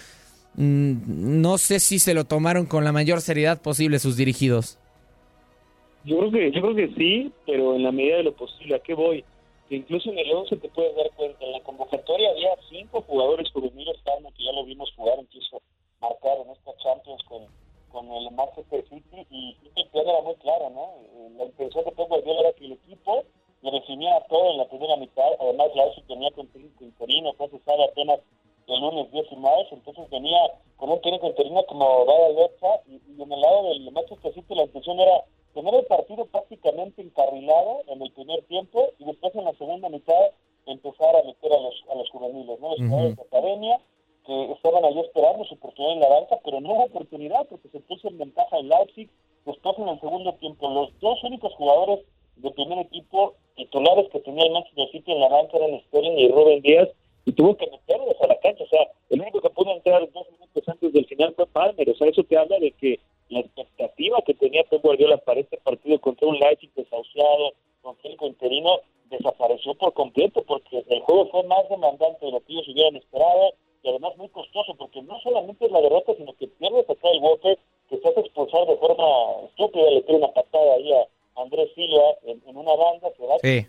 mm, 0.56 1.42
no 1.42 1.58
sé 1.58 1.80
si 1.80 1.98
se 1.98 2.14
lo 2.14 2.26
tomaron 2.26 2.68
con 2.68 2.84
la 2.84 2.92
mayor 2.92 3.22
seriedad 3.22 3.60
posible 3.60 3.98
sus 3.98 4.16
dirigidos. 4.16 4.78
Yo 6.06 6.20
creo 6.20 6.32
que, 6.32 6.52
yo 6.52 6.62
creo 6.62 6.76
que 6.76 6.94
sí, 6.96 7.32
pero 7.48 7.76
en 7.76 7.84
la 7.84 7.92
medida 7.92 8.18
de 8.18 8.24
lo 8.24 8.34
posible. 8.34 8.76
¿A 8.76 8.80
qué 8.80 8.94
voy? 8.94 9.26
incluso 9.70 10.10
en 10.12 10.20
el 10.20 10.32
11 10.32 10.56
te 10.56 10.70
puedes 10.70 10.96
dar 10.96 11.12
cuenta, 11.18 11.44
en 11.44 11.52
la 11.52 11.60
convocatoria 11.60 12.30
había 12.30 12.52
cinco 12.70 13.02
jugadores 13.02 13.52
juveniles, 13.52 13.98
que 14.06 14.44
ya 14.44 14.52
lo 14.54 14.64
vimos 14.64 14.90
jugar, 14.96 15.16
incluso 15.20 15.62
marcar 16.02 16.38
en 16.40 16.50
esta 16.52 16.76
Champions 16.78 17.24
con, 17.24 17.48
con 17.90 18.12
el 18.12 18.32
Manchester 18.32 18.84
City, 18.90 19.28
y, 19.30 19.58
el 19.76 19.88
plan 19.90 20.08
era 20.08 20.22
muy 20.22 20.36
claro, 20.36 20.70
¿no? 20.70 20.96
Eh, 21.02 21.30
la 21.38 21.46
intención 21.46 21.86
de 21.86 21.92
Pep 21.92 22.08
Guardiola 22.08 22.40
era 22.42 22.54
que 22.54 22.66
el 22.66 22.74
equipo 22.74 23.24
le 23.62 23.72
definiera 23.72 24.26
todo 24.28 24.52
en 24.52 24.58
la 24.58 24.68
primera 24.68 24.96
mitad, 24.98 25.30
además 25.40 25.68
la 25.76 25.88
UCI 25.88 26.02
tenía 26.04 26.32
con 26.32 26.50
interino, 26.80 27.34
fue 27.34 27.50
cesado 27.50 27.84
apenas 27.84 28.20
el 28.68 28.82
lunes 28.82 29.12
10 29.12 29.32
y 29.32 29.36
más, 29.38 29.72
entonces 29.72 30.10
venía 30.10 30.40
con 30.76 30.92
un 30.92 31.02
técnico 31.02 31.28
interino 31.28 31.66
como 31.66 32.06
Vada 32.06 32.30
Lecha, 32.30 32.82
y, 32.86 33.02
y 33.18 33.22
en 33.22 33.32
el 33.32 33.42
lado 33.42 33.70
del 33.70 33.92
Manchester 33.92 34.34
City 34.34 34.56
la 34.56 34.64
intención 34.64 35.00
era 35.00 35.24
tener 35.54 35.74
el 35.74 35.86
partido 35.86 36.26
prácticamente 36.26 37.02
encarrilado 37.02 37.82
en 37.88 38.02
el 38.02 38.12
primer 38.12 38.44
tiempo 38.44 38.90
y 39.00 39.06
después 39.06 39.34
en 39.34 39.46
la 39.46 39.54
segunda 39.54 39.90
mitad 39.90 40.32
empezar 40.68 41.16
a 41.16 41.24
meter 41.24 41.52
a 41.52 41.60
los, 41.60 41.74
a 41.90 41.96
los 41.96 42.10
juveniles, 42.12 42.60
¿no? 42.60 42.70
Los 42.70 42.78
jugadores 42.78 43.16
de 43.16 43.24
academia 43.24 43.80
que 44.28 44.52
estaban 44.52 44.84
ahí 44.84 45.00
esperando 45.00 45.46
su 45.46 45.56
oportunidad 45.56 45.94
en 45.94 46.00
la 46.02 46.10
banca, 46.10 46.38
pero 46.44 46.60
no 46.60 46.74
hubo 46.74 46.84
oportunidad 46.84 47.48
porque 47.50 47.70
se 47.70 47.80
puso 47.80 48.10
en 48.10 48.18
ventaja 48.18 48.58
el 48.58 48.68
Leipzig. 48.68 49.10
Después 49.46 49.80
en 49.80 49.88
el 49.88 50.00
segundo 50.02 50.34
tiempo, 50.34 50.70
los 50.70 51.00
dos 51.00 51.24
únicos 51.24 51.54
jugadores 51.56 52.00
de 52.36 52.52
primer 52.52 52.80
equipo 52.80 53.36
titulares 53.56 54.10
que 54.12 54.20
tenía 54.20 54.46
el 54.46 54.52
Manchester 54.52 54.90
City 54.92 55.14
en 55.14 55.22
la 55.22 55.30
banca 55.30 55.58
eran 55.58 55.80
Sterling 55.88 56.20
y 56.20 56.28
Rubén 56.28 56.62
Díaz 56.62 56.90
y 57.26 57.32
tuvo 57.32 57.56
que 57.56 57.72
meterlos 57.72 58.16
a 58.22 58.28
la 58.28 58.38
cancha. 58.40 58.66
O 58.66 58.68
sea, 58.68 58.86
el 59.10 59.22
único 59.22 59.40
que 59.40 59.50
pudo 59.50 59.72
entrar 59.72 60.02
dos 60.12 60.30
minutos 60.30 60.64
antes 60.68 60.92
del 60.92 61.06
final 61.06 61.34
fue 61.34 61.48
Palmer. 61.48 61.90
O 61.90 61.96
sea, 61.96 62.08
eso 62.08 62.24
te 62.26 62.38
habla 62.38 62.60
de 62.60 62.72
que 62.72 63.00
la 63.30 63.40
expectativa 63.40 64.22
que 64.26 64.34
tenía 64.34 64.64
Pep 64.66 64.82
Guardiola 64.82 65.18
para 65.20 65.40
este 65.40 65.58
partido 65.58 66.00
contra 66.02 66.28
un 66.28 66.38
Leipzig 66.38 66.74
desahuciado, 66.76 67.54
con 67.82 67.96
técnico 67.98 68.28
interino, 68.28 68.82
desapareció 69.10 69.74
por 69.76 69.94
completo 69.94 70.44
porque 70.46 70.84
el 70.90 71.00
juego 71.00 71.30
fue 71.30 71.44
más 71.44 71.68
demandante 71.70 72.26
de 72.26 72.32
lo 72.34 72.42
que 72.42 72.52
ellos 72.52 72.68
hubieran 72.68 72.98
esperado 72.98 73.54
y 73.88 73.90
además 73.90 74.18
muy 74.18 74.28
costoso 74.30 74.76
porque 74.78 75.02
no 75.02 75.18
solamente 75.22 75.66
es 75.66 75.72
la 75.72 75.80
derrota, 75.80 76.14
sino 76.18 76.34
que 76.36 76.48
pierdes 76.48 76.90
acá 76.90 77.08
el 77.10 77.22
bote, 77.22 77.58
que 77.90 77.98
se 77.98 78.10
hace 78.10 78.20
expulsar 78.20 78.68
de 78.68 78.76
forma 78.76 79.06
estúpida, 79.48 79.90
le 79.92 80.02
tira 80.02 80.18
una 80.18 80.34
patada 80.34 80.74
ahí 80.76 80.92
a 80.92 81.42
Andrés 81.42 81.70
Silva 81.74 82.04
en, 82.24 82.42
una 82.46 82.76
banda 82.76 83.08
que 83.16 83.26
va 83.26 83.36
a 83.36 83.40
sí. 83.40 83.66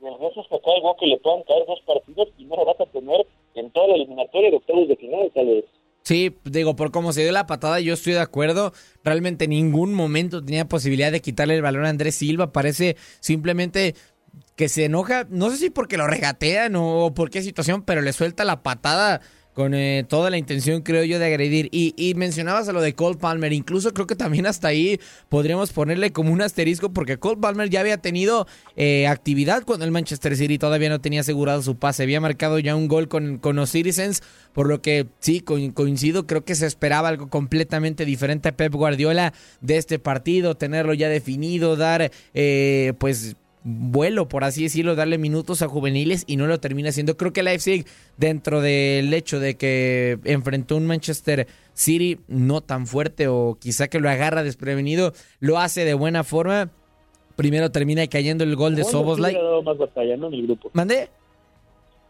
y 0.00 0.06
el 0.06 0.18
resto 0.18 0.40
es 0.40 0.48
que 0.48 0.56
acá 0.56 0.72
el 0.74 0.82
bote 0.82 1.06
le 1.06 1.18
puedan 1.18 1.42
caer 1.42 1.66
dos 1.66 1.80
partidos 1.82 2.28
y 2.38 2.46
no 2.46 2.56
lo 2.56 2.64
vas 2.64 2.80
a 2.80 2.86
tener 2.86 3.26
en 3.54 3.70
toda 3.72 3.88
la 3.88 3.94
eliminatoria 3.96 4.50
de 4.50 4.56
octavos 4.56 4.88
de 4.88 4.96
final, 4.96 5.30
tal 5.34 5.64
Sí, 6.04 6.34
digo, 6.44 6.74
por 6.74 6.90
cómo 6.90 7.12
se 7.12 7.22
dio 7.22 7.30
la 7.30 7.46
patada, 7.46 7.78
yo 7.78 7.94
estoy 7.94 8.14
de 8.14 8.20
acuerdo. 8.20 8.72
Realmente 9.04 9.44
en 9.44 9.50
ningún 9.50 9.94
momento 9.94 10.44
tenía 10.44 10.64
posibilidad 10.64 11.12
de 11.12 11.20
quitarle 11.20 11.54
el 11.54 11.62
balón 11.62 11.84
a 11.84 11.90
Andrés 11.90 12.16
Silva. 12.16 12.52
Parece 12.52 12.96
simplemente 13.20 13.94
que 14.56 14.68
se 14.68 14.86
enoja, 14.86 15.26
no 15.30 15.50
sé 15.50 15.58
si 15.58 15.70
porque 15.70 15.96
lo 15.96 16.08
regatean 16.08 16.74
o 16.76 17.12
por 17.14 17.30
qué 17.30 17.42
situación, 17.42 17.84
pero 17.84 18.00
le 18.00 18.12
suelta 18.12 18.44
la 18.44 18.62
patada 18.62 19.20
con 19.54 19.74
eh, 19.74 20.04
toda 20.08 20.30
la 20.30 20.38
intención, 20.38 20.82
creo 20.82 21.04
yo, 21.04 21.18
de 21.18 21.26
agredir. 21.26 21.68
Y, 21.72 21.94
y, 21.96 22.14
mencionabas 22.14 22.68
a 22.68 22.72
lo 22.72 22.80
de 22.80 22.94
Cole 22.94 23.18
Palmer, 23.18 23.52
incluso 23.52 23.92
creo 23.92 24.06
que 24.06 24.16
también 24.16 24.46
hasta 24.46 24.68
ahí 24.68 24.98
podríamos 25.28 25.72
ponerle 25.72 26.12
como 26.12 26.32
un 26.32 26.40
asterisco, 26.40 26.92
porque 26.92 27.18
Cole 27.18 27.40
Palmer 27.40 27.68
ya 27.68 27.80
había 27.80 27.98
tenido 27.98 28.46
eh, 28.76 29.06
actividad 29.06 29.64
cuando 29.64 29.84
el 29.84 29.90
Manchester 29.90 30.36
City 30.36 30.58
todavía 30.58 30.88
no 30.88 31.00
tenía 31.00 31.20
asegurado 31.20 31.62
su 31.62 31.76
pase, 31.76 32.02
había 32.02 32.20
marcado 32.20 32.58
ya 32.58 32.74
un 32.74 32.88
gol 32.88 33.08
con, 33.08 33.38
con 33.38 33.56
los 33.56 33.70
Citizens, 33.70 34.22
por 34.52 34.68
lo 34.68 34.80
que 34.80 35.06
sí, 35.20 35.40
coincido, 35.40 36.26
creo 36.26 36.44
que 36.44 36.54
se 36.54 36.66
esperaba 36.66 37.08
algo 37.08 37.28
completamente 37.28 38.04
diferente 38.04 38.48
a 38.48 38.56
Pep 38.56 38.72
Guardiola 38.72 39.32
de 39.60 39.76
este 39.76 39.98
partido, 39.98 40.56
tenerlo 40.56 40.94
ya 40.94 41.08
definido, 41.08 41.76
dar 41.76 42.10
eh, 42.34 42.92
pues 42.98 43.36
vuelo, 43.64 44.28
por 44.28 44.44
así 44.44 44.64
decirlo, 44.64 44.94
darle 44.94 45.18
minutos 45.18 45.62
a 45.62 45.68
juveniles 45.68 46.24
y 46.26 46.36
no 46.36 46.46
lo 46.46 46.60
termina 46.60 46.88
haciendo. 46.88 47.16
Creo 47.16 47.32
que 47.32 47.42
Leipzig, 47.42 47.86
dentro 48.16 48.60
del 48.60 49.12
hecho 49.14 49.40
de 49.40 49.56
que 49.56 50.18
enfrentó 50.24 50.76
un 50.76 50.86
Manchester 50.86 51.46
City 51.74 52.18
no 52.28 52.60
tan 52.60 52.86
fuerte 52.86 53.28
o 53.28 53.56
quizá 53.60 53.88
que 53.88 54.00
lo 54.00 54.10
agarra 54.10 54.42
desprevenido, 54.42 55.12
lo 55.40 55.58
hace 55.58 55.84
de 55.84 55.94
buena 55.94 56.24
forma. 56.24 56.70
Primero 57.36 57.70
termina 57.70 58.06
cayendo 58.08 58.44
el 58.44 58.56
gol 58.56 58.74
de 58.74 58.84
Soboslai. 58.84 59.36
más 59.64 59.78
batalla, 59.78 60.16
¿no? 60.16 60.28
En 60.28 60.34
el 60.34 60.42
grupo. 60.42 60.70
¿Mandé? 60.74 61.08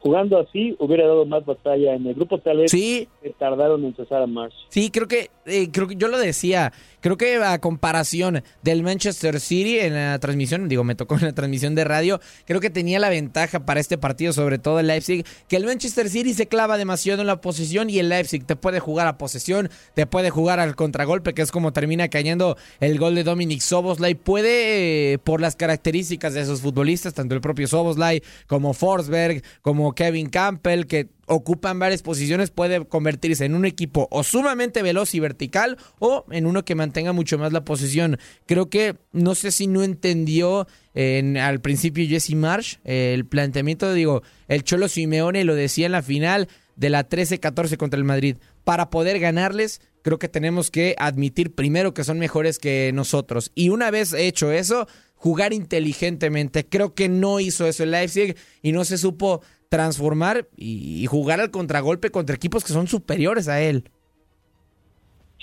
jugando 0.03 0.39
así 0.39 0.75
hubiera 0.81 1.07
dado 1.07 1.25
más 1.25 1.45
batalla 1.47 1.95
en 1.95 2.07
el 2.07 2.15
grupo 2.15 2.39
tal 2.39 2.59
vez 2.59 2.71
sí. 2.71 3.09
tardaron 3.39 3.85
en 3.85 3.95
cesar 3.95 4.23
a 4.23 4.27
Marsh. 4.27 4.55
Sí, 4.69 4.91
creo 4.91 5.07
que 5.07 5.31
eh, 5.47 5.71
creo 5.73 5.89
que 5.89 5.97
yo 5.97 6.09
lo 6.09 6.19
decía, 6.19 6.73
creo 7.01 7.17
que 7.17 7.37
a 7.37 7.59
comparación 7.59 8.43
del 8.63 8.83
Manchester 8.83 9.41
City 9.41 9.81
en 9.81 9.95
la 9.95 10.19
transmisión, 10.19 10.69
digo, 10.69 10.85
me 10.85 10.95
tocó 10.95 11.17
en 11.17 11.23
la 11.23 11.33
transmisión 11.33 11.75
de 11.75 11.85
radio, 11.85 12.21
creo 12.47 12.61
que 12.61 12.71
tenía 12.71 12.99
la 12.99 13.09
ventaja 13.09 13.67
para 13.67 13.81
este 13.81 13.99
partido, 13.99 14.33
sobre 14.33 14.59
todo 14.59 14.79
el 14.81 14.87
Leipzig, 14.87 15.25
que 15.49 15.57
el 15.57 15.65
Manchester 15.65 16.09
City 16.09 16.33
se 16.35 16.47
clava 16.47 16.79
demasiado 16.79 17.21
en 17.21 17.27
la 17.27 17.41
posesión 17.41 17.91
y 17.91 17.99
el 17.99 18.09
Leipzig 18.09 18.45
te 18.45 18.57
puede 18.57 18.81
jugar 18.81 19.07
a 19.07 19.19
posesión, 19.19 19.71
te 19.95 20.07
puede 20.07 20.31
jugar 20.31 20.61
al 20.61 20.77
contragolpe, 20.77 21.35
que 21.35 21.43
es 21.43 21.51
como 21.51 21.73
termina 21.73 22.09
cayendo 22.09 22.57
el 22.81 22.99
gol 22.99 23.15
de 23.15 23.25
Dominic 23.25 23.61
Soboslai, 23.61 24.15
puede 24.15 25.15
eh, 25.15 25.19
por 25.19 25.41
las 25.41 25.57
características 25.57 26.35
de 26.35 26.43
esos 26.43 26.61
futbolistas, 26.61 27.15
tanto 27.15 27.35
el 27.35 27.41
propio 27.41 27.67
Soboslai 27.67 28.23
como 28.47 28.75
Forsberg, 28.75 29.43
como 29.61 29.95
Kevin 29.95 30.29
Campbell, 30.29 30.85
que 30.85 31.09
ocupan 31.33 31.79
varias 31.79 32.03
posiciones, 32.03 32.51
puede 32.51 32.85
convertirse 32.87 33.45
en 33.45 33.55
un 33.55 33.65
equipo 33.65 34.09
o 34.11 34.23
sumamente 34.23 34.83
veloz 34.83 35.15
y 35.15 35.21
vertical 35.21 35.79
o 35.99 36.25
en 36.31 36.47
uno 36.47 36.65
que 36.65 36.75
mantenga 36.75 37.13
mucho 37.13 37.39
más 37.39 37.53
la 37.53 37.65
posición. 37.65 38.19
Creo 38.47 38.69
que 38.69 38.97
no 39.13 39.35
sé 39.35 39.51
si 39.51 39.67
no 39.67 39.83
entendió 39.83 40.67
en, 40.95 41.37
al 41.37 41.61
principio 41.61 42.07
Jesse 42.07 42.35
Marsh 42.35 42.77
el 42.85 43.27
planteamiento, 43.27 43.93
digo, 43.93 44.23
el 44.49 44.65
Cholo 44.65 44.89
Simeone 44.89 45.45
lo 45.45 45.55
decía 45.55 45.87
en 45.87 45.93
la 45.93 46.03
final 46.03 46.49
de 46.77 46.91
la 46.91 47.09
13-14 47.09 47.77
contra 47.77 47.99
el 47.99 48.05
Madrid. 48.05 48.37
Para 48.65 48.91
poder 48.91 49.19
ganarles, 49.19 49.81
creo 50.03 50.19
que 50.19 50.29
tenemos 50.29 50.71
que 50.71 50.95
admitir 50.99 51.55
primero 51.55 51.95
que 51.95 52.05
son 52.05 52.19
mejores 52.19 52.59
que 52.59 52.91
nosotros. 52.95 53.51
Y 53.55 53.71
una 53.71 53.91
vez 53.91 54.13
hecho 54.13 54.53
eso, 54.53 54.87
jugar 55.15 55.53
inteligentemente. 55.53 56.67
Creo 56.67 56.95
que 56.95 57.09
no 57.09 57.41
hizo 57.41 57.67
eso 57.67 57.85
el 57.85 57.93
Leipzig 57.93 58.37
y 58.63 58.73
no 58.73 58.85
se 58.85 58.99
supo 58.99 59.43
transformar 59.73 60.49
y, 60.55 61.07
jugar 61.07 61.41
al 61.41 61.51
contragolpe 61.51 62.11
contra 62.11 62.37
equipos 62.37 62.63
que 62.63 62.75
son 62.75 62.89
superiores 62.89 63.49
a 63.49 63.63
él. 63.63 63.85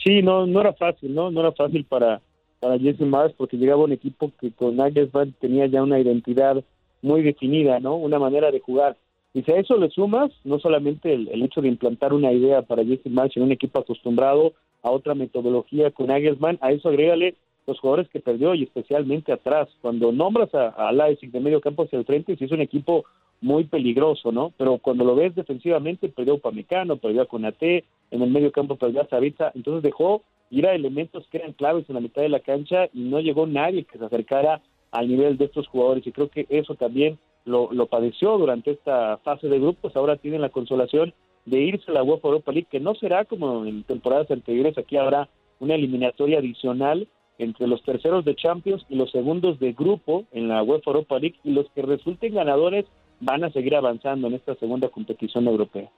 Sí, 0.04 0.22
no, 0.22 0.46
no 0.46 0.62
era 0.62 0.74
fácil, 0.74 1.16
¿no? 1.16 1.32
No 1.32 1.40
era 1.40 1.52
fácil 1.52 1.84
para, 1.84 2.22
para 2.60 2.78
Jesse 2.78 3.02
Mars 3.02 3.34
porque 3.36 3.58
llegaba 3.58 3.86
un 3.86 3.92
equipo 3.92 4.32
que 4.40 4.52
con 4.52 4.76
Nagelsmann 4.76 5.34
tenía 5.42 5.66
ya 5.66 5.82
una 5.82 6.00
identidad 6.00 6.64
muy 7.02 7.24
definida, 7.24 7.80
¿no? 7.80 7.96
Una 7.96 8.20
manera 8.20 8.52
de 8.52 8.60
jugar. 8.60 8.98
Y 9.34 9.42
si 9.42 9.52
a 9.52 9.60
eso 9.60 9.78
le 9.78 9.90
sumas, 9.90 10.30
no 10.44 10.60
solamente 10.60 11.12
el, 11.12 11.42
hecho 11.42 11.62
de 11.62 11.70
implantar 11.70 12.14
una 12.14 12.32
idea 12.32 12.62
para 12.62 12.86
Jesse 12.86 13.10
Marsh 13.10 13.36
en 13.36 13.44
un 13.44 13.52
equipo 13.52 13.80
acostumbrado 13.80 14.54
a 14.84 14.92
otra 14.92 15.16
metodología 15.16 15.90
con 15.90 16.06
Nagelsmann, 16.06 16.60
a 16.62 16.72
eso 16.72 16.90
agrégale 16.90 17.34
los 17.66 17.80
jugadores 17.80 18.08
que 18.10 18.20
perdió 18.20 18.54
y 18.54 18.62
especialmente 18.62 19.32
atrás. 19.32 19.70
Cuando 19.82 20.12
nombras 20.12 20.54
a, 20.54 20.68
a 20.68 20.92
Leipzig 20.92 21.32
de 21.32 21.40
medio 21.40 21.62
campo 21.62 21.86
hacia 21.86 21.98
el 21.98 22.06
frente, 22.06 22.36
si 22.36 22.46
es 22.46 22.52
un 22.52 22.62
equipo 22.62 23.06
muy 23.42 23.66
peligroso, 23.66 24.32
¿no? 24.32 24.54
Pero 24.58 24.78
cuando 24.80 25.06
lo 25.06 25.16
ves 25.16 25.36
defensivamente, 25.36 26.10
perdió 26.10 26.36
a 26.36 26.40
Pamecano, 26.40 26.98
perdió 26.98 27.22
a 27.22 27.28
Conate, 27.28 27.86
en 28.12 28.22
el 28.22 28.30
medio 28.30 28.52
campo 28.52 28.76
perdió 28.76 29.02
a 29.02 29.08
Savitza, 29.08 29.52
entonces 29.56 29.84
dejó 29.84 30.24
ir 30.50 30.68
a 30.68 30.74
elementos 30.74 31.28
que 31.28 31.38
eran 31.38 31.54
claves 31.54 31.86
en 31.88 31.96
la 31.96 32.02
mitad 32.02 32.22
de 32.22 32.30
la 32.30 32.40
cancha 32.40 32.90
y 32.94 33.02
no 33.02 33.20
llegó 33.20 33.46
nadie 33.46 33.86
que 33.86 33.98
se 33.98 34.06
acercara 34.06 34.62
al 34.92 35.08
nivel 35.08 35.38
de 35.38 35.46
estos 35.46 35.68
jugadores. 35.68 36.06
Y 36.06 36.12
creo 36.12 36.30
que 36.30 36.48
eso 36.50 36.76
también 36.76 37.20
lo, 37.46 37.72
lo 37.72 37.86
padeció 37.86 38.38
durante 38.38 38.72
esta 38.72 39.18
fase 39.18 39.48
de 39.48 39.60
grupos, 39.60 39.96
ahora 39.96 40.18
tienen 40.18 40.42
la 40.42 40.50
consolación 40.50 41.14
de 41.46 41.62
irse 41.62 41.90
a 41.90 41.94
la 41.94 42.04
UEFA 42.04 42.28
Europa 42.28 42.52
League, 42.52 42.68
que 42.70 42.80
no 42.80 42.96
será 42.96 43.26
como 43.26 43.66
en 43.66 43.84
temporadas 43.84 44.30
anteriores, 44.32 44.78
aquí 44.78 44.98
habrá 44.98 45.30
una 45.60 45.76
eliminatoria 45.76 46.40
adicional 46.40 47.08
entre 47.38 47.68
los 47.68 47.82
terceros 47.84 48.26
de 48.26 48.36
Champions 48.36 48.86
y 48.90 48.96
los 48.96 49.12
segundos 49.12 49.60
de 49.60 49.72
grupo 49.74 50.26
en 50.32 50.50
la 50.50 50.62
UEFA 50.62 50.92
Europa 50.92 51.20
League 51.20 51.40
y 51.44 51.52
los 51.52 51.70
que 51.72 51.82
resulten 51.82 52.36
ganadores 52.36 52.86
van 53.20 53.44
a 53.44 53.52
seguir 53.52 53.76
avanzando 53.76 54.28
en 54.28 54.36
esta 54.36 54.56
segunda 54.56 54.90
competición 54.90 55.48
europea. 55.48 55.90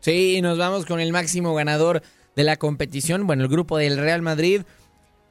Sí, 0.00 0.40
nos 0.42 0.58
vamos 0.58 0.86
con 0.86 1.00
el 1.00 1.12
máximo 1.12 1.54
ganador 1.54 2.02
de 2.34 2.44
la 2.44 2.56
competición, 2.56 3.26
bueno, 3.26 3.42
el 3.42 3.48
grupo 3.48 3.76
del 3.76 3.98
Real 3.98 4.22
Madrid. 4.22 4.62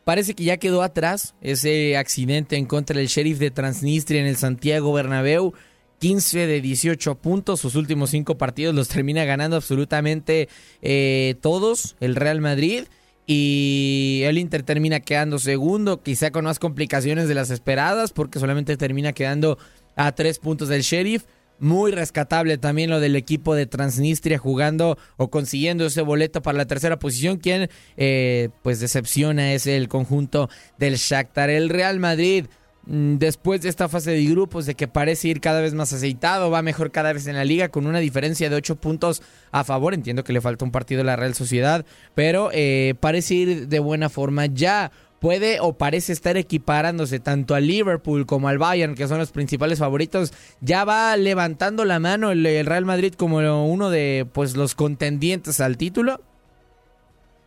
Parece 0.03 0.33
que 0.35 0.43
ya 0.43 0.57
quedó 0.57 0.83
atrás 0.83 1.35
ese 1.41 1.97
accidente 1.97 2.55
en 2.55 2.65
contra 2.65 2.97
del 2.97 3.07
sheriff 3.07 3.39
de 3.39 3.51
Transnistria 3.51 4.21
en 4.21 4.27
el 4.27 4.35
Santiago 4.35 4.93
Bernabéu. 4.93 5.53
15 5.99 6.47
de 6.47 6.61
18 6.61 7.15
puntos, 7.15 7.59
sus 7.59 7.75
últimos 7.75 8.11
cinco 8.11 8.37
partidos 8.37 8.73
los 8.73 8.87
termina 8.87 9.25
ganando 9.25 9.57
absolutamente 9.57 10.47
eh, 10.81 11.35
todos 11.41 11.97
el 11.99 12.15
Real 12.15 12.39
Madrid 12.39 12.85
y 13.31 14.21
el 14.23 14.37
Inter 14.37 14.63
termina 14.63 15.01
quedando 15.01 15.37
segundo, 15.37 16.01
quizá 16.01 16.31
con 16.31 16.45
más 16.45 16.57
complicaciones 16.57 17.27
de 17.27 17.35
las 17.35 17.51
esperadas, 17.51 18.11
porque 18.11 18.39
solamente 18.39 18.75
termina 18.77 19.13
quedando 19.13 19.59
a 19.95 20.13
tres 20.13 20.39
puntos 20.39 20.69
del 20.69 20.81
Sheriff. 20.81 21.25
Muy 21.59 21.91
rescatable 21.91 22.57
también 22.57 22.89
lo 22.89 22.99
del 22.99 23.15
equipo 23.15 23.55
de 23.55 23.65
Transnistria 23.65 24.37
jugando 24.37 24.97
o 25.17 25.29
consiguiendo 25.29 25.85
ese 25.85 26.01
boleto 26.01 26.41
para 26.41 26.57
la 26.57 26.65
tercera 26.65 26.99
posición. 26.99 27.37
Quien 27.37 27.69
eh, 27.97 28.49
pues 28.63 28.79
decepciona 28.79 29.53
es 29.53 29.67
el 29.67 29.87
conjunto 29.87 30.49
del 30.77 30.95
Shakhtar. 30.95 31.49
El 31.49 31.69
Real 31.69 31.99
Madrid 31.99 32.45
Mm, 32.91 33.17
después 33.17 33.61
de 33.61 33.69
esta 33.69 33.87
fase 33.87 34.09
de 34.09 34.25
grupos, 34.25 34.65
de 34.65 34.73
que 34.73 34.87
parece 34.87 35.27
ir 35.27 35.41
cada 35.41 35.61
vez 35.61 35.75
más 35.75 35.93
aceitado, 35.93 36.49
va 36.49 36.63
mejor 36.63 36.91
cada 36.91 37.13
vez 37.13 37.27
en 37.27 37.35
la 37.35 37.45
liga, 37.45 37.69
con 37.69 37.85
una 37.85 37.99
diferencia 37.99 38.49
de 38.49 38.55
8 38.55 38.77
puntos 38.77 39.21
a 39.51 39.63
favor. 39.63 39.93
Entiendo 39.93 40.23
que 40.23 40.33
le 40.33 40.41
falta 40.41 40.65
un 40.65 40.71
partido 40.71 41.01
a 41.01 41.03
la 41.03 41.15
Real 41.15 41.35
Sociedad, 41.35 41.85
pero 42.15 42.49
eh, 42.51 42.95
parece 42.99 43.35
ir 43.35 43.67
de 43.67 43.79
buena 43.79 44.09
forma. 44.09 44.47
Ya 44.47 44.91
puede 45.19 45.59
o 45.59 45.73
parece 45.73 46.13
estar 46.13 46.37
equiparándose 46.37 47.19
tanto 47.19 47.55
al 47.55 47.67
Liverpool 47.67 48.25
como 48.25 48.47
al 48.47 48.57
Bayern, 48.57 48.95
que 48.95 49.07
son 49.07 49.19
los 49.19 49.31
principales 49.31 49.79
favoritos. 49.79 50.33
Ya 50.61 50.85
va 50.85 51.15
levantando 51.17 51.85
la 51.85 51.99
mano 51.99 52.31
el, 52.31 52.45
el 52.45 52.65
Real 52.65 52.85
Madrid 52.85 53.13
como 53.13 53.37
uno 53.65 53.89
de 53.89 54.25
pues 54.33 54.55
los 54.55 54.75
contendientes 54.75 55.59
al 55.61 55.77
título. 55.77 56.19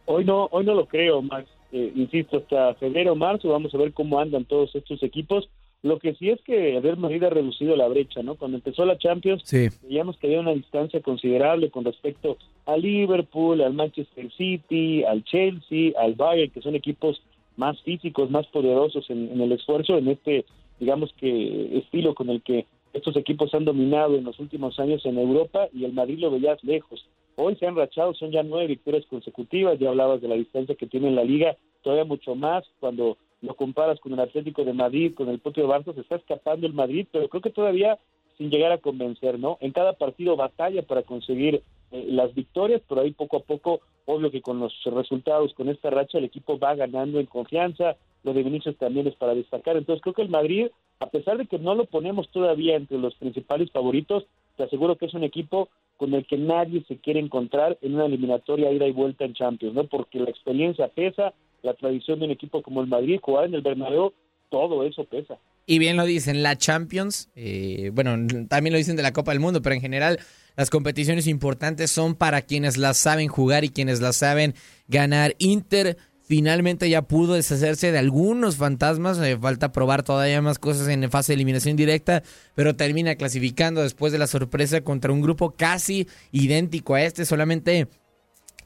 Hoy 0.07 0.25
no, 0.25 0.49
hoy 0.51 0.65
no 0.65 0.75
lo 0.75 0.87
creo, 0.87 1.23
Max. 1.23 1.49
Eh, 1.73 1.93
insisto, 1.97 2.39
hasta 2.39 2.75
febrero 2.75 3.13
o 3.13 3.17
marzo 3.17 3.49
vamos 3.49 3.75
a 3.75 3.79
ver 3.79 3.93
cómo 3.93 4.21
andan 4.21 4.45
todos 4.45 4.75
estos 4.75 5.03
equipos. 5.03 5.49
Lo 5.83 5.99
que 5.99 6.15
sí 6.15 6.31
es 6.31 6.41
que 6.43 6.79
Real 6.81 6.97
Madrid 6.97 7.25
ha 7.25 7.31
reducido 7.31 7.75
la 7.75 7.89
brecha, 7.89 8.23
¿no? 8.23 8.37
Cuando 8.37 8.59
empezó 8.59 8.85
la 8.85 8.99
Champions, 8.99 9.43
veíamos 9.83 10.17
que 10.17 10.29
había 10.29 10.41
una 10.41 10.53
distancia 10.53 11.01
considerable 11.01 11.71
con 11.71 11.85
respecto 11.85 12.37
al 12.67 12.83
Liverpool, 12.83 13.63
al 13.63 13.73
Manchester 13.73 14.31
City, 14.37 15.03
al 15.03 15.25
Chelsea, 15.25 15.93
al 15.99 16.15
Bayern, 16.15 16.53
que 16.53 16.63
son 16.63 16.77
equipos 16.77 17.21
más 17.57 17.81
físicos, 17.83 18.31
más 18.31 18.47
poderosos 18.49 19.09
en, 19.11 19.31
en 19.33 19.41
el 19.41 19.53
esfuerzo, 19.53 19.99
en 19.99 20.09
este, 20.09 20.45
digamos 20.81 21.13
que, 21.19 21.79
estilo 21.79 22.15
con 22.15 22.31
el 22.31 22.43
que 22.43 22.67
estos 22.93 23.17
equipos 23.17 23.55
han 23.55 23.65
dominado 23.65 24.17
en 24.17 24.25
los 24.25 24.39
últimos 24.39 24.79
años 24.79 25.05
en 25.07 25.19
Europa 25.19 25.69
y 25.73 25.85
el 25.85 25.93
Madrid 25.93 26.19
lo 26.19 26.31
veías 26.31 26.63
lejos. 26.63 27.07
Hoy 27.37 27.57
se 27.57 27.67
han 27.67 27.77
rachado, 27.77 28.13
son 28.15 28.31
ya 28.31 28.43
nueve 28.43 28.67
victorias 28.67 29.07
consecutivas, 29.07 29.79
ya 29.79 29.89
hablabas 29.89 30.21
de 30.21 30.29
la 30.29 30.35
distancia 30.35 30.75
que 30.75 30.87
tiene 30.87 31.09
en 31.09 31.17
la 31.17 31.25
liga, 31.25 31.57
todavía 31.83 32.05
mucho 32.05 32.35
más 32.35 32.65
cuando 32.81 33.17
lo 33.41 33.55
comparas 33.55 33.99
con 34.01 34.13
el 34.13 34.21
Atlético 34.21 34.65
de 34.65 34.75
Madrid, 34.75 35.15
con 35.15 35.29
el 35.29 35.39
propio 35.39 35.67
Barça, 35.67 35.95
se 35.95 36.03
está 36.03 36.17
escapando 36.17 36.67
el 36.67 36.75
Madrid, 36.75 37.07
pero 37.11 37.29
creo 37.29 37.43
que 37.43 37.51
todavía 37.51 37.99
sin 38.39 38.51
llegar 38.51 38.73
a 38.73 38.79
convencer, 38.79 39.39
¿no? 39.39 39.59
En 39.61 39.73
cada 39.73 39.95
partido 39.95 40.37
batalla 40.37 40.83
para 40.83 41.03
conseguir 41.03 41.63
eh, 41.93 42.07
las 42.09 42.35
victorias, 42.35 42.83
pero 42.89 43.03
ahí 43.03 43.13
poco 43.13 43.37
a 43.37 43.43
poco, 43.43 43.81
obvio 44.07 44.31
que 44.31 44.43
con 44.43 44.59
los 44.59 44.73
resultados, 44.85 45.55
con 45.55 45.69
esta 45.69 45.91
racha, 45.91 46.19
el 46.19 46.25
equipo 46.25 46.59
va 46.59 46.75
ganando 46.75 47.21
en 47.21 47.27
confianza, 47.27 47.97
lo 48.25 48.33
de 48.33 48.43
Vinicius 48.43 48.77
también 48.79 49.07
es 49.07 49.15
para 49.17 49.35
destacar, 49.35 49.77
entonces 49.77 50.03
creo 50.03 50.15
que 50.15 50.23
el 50.23 50.29
Madrid, 50.29 50.69
a 51.01 51.11
pesar 51.11 51.39
de 51.39 51.47
que 51.47 51.59
no 51.59 51.75
lo 51.75 51.85
ponemos 51.85 52.31
todavía 52.31 52.77
entre 52.77 52.99
los 52.99 53.15
principales 53.17 53.71
favoritos, 53.71 54.25
te 54.57 54.65
aseguro 54.65 54.97
que 54.97 55.07
es 55.07 55.15
un 55.15 55.25
equipo 55.25 55.69
con 55.97 56.15
el 56.15 56.27
que 56.27 56.37
nadie 56.37 56.85
se 56.89 56.97
quiere 56.97 57.21
encontrar 57.21 57.79
en 57.81 57.95
una 57.95 58.07
eliminatoria 58.07 58.73
ida 58.73 58.87
y 58.87 58.93
vuelta 58.93 59.25
en 59.25 59.35
Champions, 59.35 59.75
¿no? 59.75 59.85
Porque 59.85 60.19
la 60.19 60.31
experiencia 60.31 60.89
pesa, 60.89 61.33
la 61.63 61.75
tradición 61.75 62.19
de 62.19 62.25
un 62.27 62.33
equipo 62.33 62.63
como 62.63 62.81
el 62.81 62.89
Madrid, 62.89 63.21
jugar 63.23 63.45
en 63.45 63.55
el 63.55 63.63
Bernabéu, 63.63 64.13
todo 64.51 64.85
eso 64.85 65.05
pesa. 65.05 65.39
Y 65.65 65.79
bien 65.79 65.97
lo 65.97 66.05
dicen, 66.05 66.43
la 66.43 66.57
Champions, 66.57 67.31
eh, 67.37 67.91
bueno, 67.95 68.17
también 68.49 68.73
lo 68.73 68.79
dicen 68.79 68.97
de 68.97 69.03
la 69.03 69.13
Copa 69.13 69.31
del 69.31 69.41
Mundo, 69.41 69.63
pero 69.63 69.75
en 69.75 69.81
general 69.81 70.19
las 70.57 70.71
competiciones 70.71 71.27
importantes 71.27 71.91
son 71.91 72.15
para 72.15 72.43
quienes 72.43 72.77
las 72.77 72.97
saben 72.97 73.29
jugar 73.29 73.65
y 73.65 73.71
quienes 73.71 74.01
las 74.01 74.17
saben 74.17 74.55
ganar. 74.89 75.35
Inter 75.39 75.97
finalmente 76.33 76.89
ya 76.89 77.03
pudo 77.03 77.35
deshacerse 77.35 77.93
de 77.93 77.99
algunos 77.99 78.57
fantasmas, 78.57 79.19
eh, 79.19 79.37
falta 79.39 79.73
probar 79.73 80.03
todavía 80.03 80.41
más 80.41 80.59
cosas 80.59 80.89
en 80.89 81.11
fase 81.11 81.33
de 81.33 81.35
eliminación 81.35 81.77
directa, 81.77 82.23
pero 82.55 82.75
termina 82.75 83.17
clasificando 83.17 83.83
después 83.83 84.13
de 84.13 84.19
la 84.19 84.27
sorpresa 84.27 84.81
contra 84.81 85.13
un 85.13 85.21
grupo 85.21 85.51
casi 85.51 86.09
idéntico 86.31 86.95
a 86.95 87.03
este, 87.03 87.27
solamente 87.27 87.89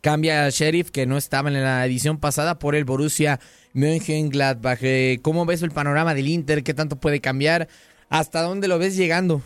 cambia 0.00 0.46
a 0.46 0.50
Sheriff 0.50 0.92
que 0.92 1.06
no 1.06 1.16
estaba 1.16 1.48
en 1.48 1.60
la 1.60 1.84
edición 1.84 2.18
pasada 2.18 2.60
por 2.60 2.76
el 2.76 2.84
Borussia 2.84 3.40
Mönchengladbach. 3.72 4.78
Eh, 4.82 5.18
¿Cómo 5.22 5.44
ves 5.46 5.62
el 5.62 5.72
panorama 5.72 6.14
del 6.14 6.28
Inter? 6.28 6.62
¿Qué 6.62 6.74
tanto 6.74 6.96
puede 6.96 7.20
cambiar? 7.20 7.66
¿Hasta 8.08 8.42
dónde 8.42 8.68
lo 8.68 8.78
ves 8.78 8.96
llegando? 8.96 9.42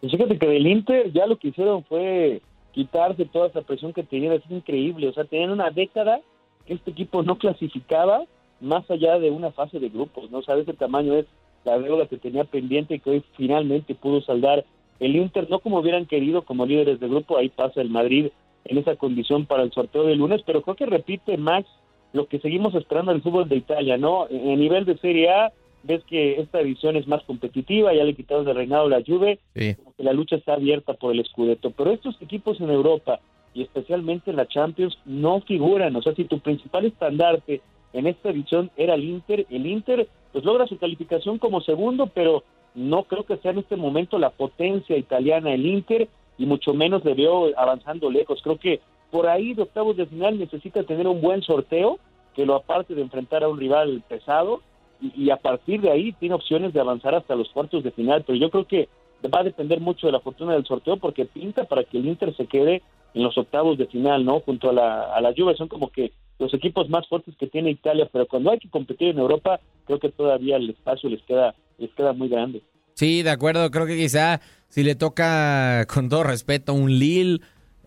Pues 0.00 0.12
fíjate 0.12 0.38
que 0.38 0.46
del 0.46 0.66
Inter 0.66 1.12
ya 1.12 1.26
lo 1.26 1.36
que 1.36 1.48
hicieron 1.48 1.84
fue 1.84 2.40
quitarse 2.72 3.24
toda 3.24 3.48
esa 3.48 3.62
presión 3.62 3.92
que 3.92 4.02
tenía, 4.02 4.34
es 4.34 4.42
increíble, 4.50 5.08
o 5.08 5.12
sea, 5.12 5.24
tenían 5.24 5.50
una 5.50 5.70
década 5.70 6.20
este 6.68 6.90
equipo 6.90 7.22
no 7.22 7.38
clasificaba 7.38 8.24
más 8.60 8.90
allá 8.90 9.18
de 9.18 9.30
una 9.30 9.50
fase 9.52 9.78
de 9.78 9.88
grupos, 9.88 10.30
¿no? 10.30 10.42
Sea, 10.42 10.56
ese 10.56 10.74
tamaño 10.74 11.14
es 11.14 11.26
la 11.64 11.78
deuda 11.78 12.06
que 12.06 12.18
tenía 12.18 12.44
pendiente 12.44 12.94
y 12.94 13.00
que 13.00 13.10
hoy 13.10 13.24
finalmente 13.36 13.94
pudo 13.94 14.20
saldar 14.20 14.64
el 15.00 15.16
Inter, 15.16 15.48
no 15.48 15.60
como 15.60 15.78
hubieran 15.78 16.06
querido 16.06 16.42
como 16.42 16.66
líderes 16.66 16.98
de 16.98 17.08
grupo, 17.08 17.36
ahí 17.36 17.48
pasa 17.48 17.80
el 17.80 17.90
Madrid 17.90 18.28
en 18.64 18.78
esa 18.78 18.96
condición 18.96 19.46
para 19.46 19.62
el 19.62 19.72
sorteo 19.72 20.04
de 20.04 20.16
lunes, 20.16 20.42
pero 20.44 20.62
creo 20.62 20.76
que 20.76 20.86
repite 20.86 21.36
Max 21.36 21.68
lo 22.12 22.26
que 22.26 22.40
seguimos 22.40 22.74
esperando 22.74 23.12
del 23.12 23.22
fútbol 23.22 23.48
de 23.48 23.56
Italia, 23.56 23.96
¿no? 23.96 24.26
En 24.28 24.58
nivel 24.58 24.84
de 24.84 24.98
Serie 24.98 25.30
A, 25.30 25.52
ves 25.82 26.02
que 26.04 26.40
esta 26.40 26.60
edición 26.60 26.96
es 26.96 27.06
más 27.06 27.22
competitiva, 27.24 27.94
ya 27.94 28.04
le 28.04 28.14
quitamos 28.14 28.46
de 28.46 28.52
reinado 28.52 28.88
la 28.88 29.02
Juve, 29.06 29.38
como 29.54 29.94
que 29.96 30.02
la 30.02 30.12
lucha 30.12 30.36
está 30.36 30.54
abierta 30.54 30.94
por 30.94 31.14
el 31.14 31.24
Scudetto, 31.24 31.70
pero 31.70 31.92
estos 31.92 32.20
equipos 32.20 32.60
en 32.60 32.70
Europa, 32.70 33.20
y 33.54 33.62
especialmente 33.62 34.30
en 34.30 34.36
la 34.36 34.46
Champions 34.46 34.98
no 35.04 35.40
figuran. 35.40 35.96
O 35.96 36.02
sea, 36.02 36.14
si 36.14 36.24
tu 36.24 36.40
principal 36.40 36.84
estandarte 36.84 37.60
en 37.92 38.06
esta 38.06 38.30
edición 38.30 38.70
era 38.76 38.94
el 38.94 39.04
Inter, 39.04 39.46
el 39.50 39.66
Inter 39.66 40.08
pues 40.32 40.44
logra 40.44 40.66
su 40.66 40.78
calificación 40.78 41.38
como 41.38 41.60
segundo, 41.60 42.06
pero 42.06 42.44
no 42.74 43.04
creo 43.04 43.24
que 43.24 43.38
sea 43.38 43.52
en 43.52 43.58
este 43.58 43.76
momento 43.76 44.18
la 44.18 44.30
potencia 44.30 44.96
italiana 44.96 45.54
el 45.54 45.66
Inter 45.66 46.08
y 46.36 46.46
mucho 46.46 46.74
menos 46.74 47.04
le 47.04 47.14
veo 47.14 47.50
avanzando 47.56 48.10
lejos. 48.10 48.40
Creo 48.42 48.58
que 48.58 48.80
por 49.10 49.26
ahí 49.26 49.54
de 49.54 49.62
octavos 49.62 49.96
de 49.96 50.06
final 50.06 50.38
necesita 50.38 50.82
tener 50.82 51.06
un 51.06 51.20
buen 51.20 51.42
sorteo 51.42 51.98
que 52.34 52.46
lo 52.46 52.54
aparte 52.54 52.94
de 52.94 53.02
enfrentar 53.02 53.42
a 53.42 53.48
un 53.48 53.58
rival 53.58 54.02
pesado 54.08 54.60
y, 55.00 55.30
a 55.30 55.36
partir 55.36 55.80
de 55.80 55.90
ahí 55.90 56.12
tiene 56.12 56.34
opciones 56.34 56.72
de 56.72 56.80
avanzar 56.80 57.14
hasta 57.14 57.36
los 57.36 57.48
cuartos 57.50 57.84
de 57.84 57.92
final, 57.92 58.24
pero 58.26 58.38
yo 58.38 58.50
creo 58.50 58.66
que 58.66 58.88
va 59.32 59.40
a 59.40 59.44
depender 59.44 59.80
mucho 59.80 60.06
de 60.06 60.12
la 60.12 60.20
fortuna 60.20 60.54
del 60.54 60.66
sorteo 60.66 60.96
porque 60.96 61.24
pinta 61.24 61.64
para 61.64 61.84
que 61.84 61.98
el 61.98 62.06
Inter 62.06 62.34
se 62.36 62.46
quede 62.46 62.82
en 63.14 63.22
los 63.22 63.36
octavos 63.38 63.78
de 63.78 63.86
final, 63.86 64.24
¿no? 64.24 64.40
Junto 64.40 64.70
a 64.70 64.72
la, 64.72 65.14
a 65.14 65.20
la 65.20 65.32
Juve 65.36 65.56
son 65.56 65.68
como 65.68 65.90
que 65.90 66.12
los 66.38 66.52
equipos 66.54 66.88
más 66.88 67.06
fuertes 67.08 67.34
que 67.36 67.46
tiene 67.46 67.70
Italia, 67.70 68.08
pero 68.12 68.26
cuando 68.26 68.50
hay 68.50 68.58
que 68.58 68.70
competir 68.70 69.08
en 69.08 69.18
Europa, 69.18 69.60
creo 69.86 69.98
que 69.98 70.10
todavía 70.10 70.56
el 70.56 70.70
espacio 70.70 71.08
les 71.08 71.22
queda 71.22 71.54
les 71.78 71.92
queda 71.94 72.12
muy 72.12 72.28
grande. 72.28 72.62
Sí, 72.94 73.22
de 73.22 73.30
acuerdo, 73.30 73.70
creo 73.70 73.86
que 73.86 73.96
quizá 73.96 74.40
si 74.68 74.82
le 74.82 74.96
toca 74.96 75.86
con 75.86 76.08
todo 76.08 76.24
respeto 76.24 76.74
un 76.74 76.98
Lille 76.98 77.40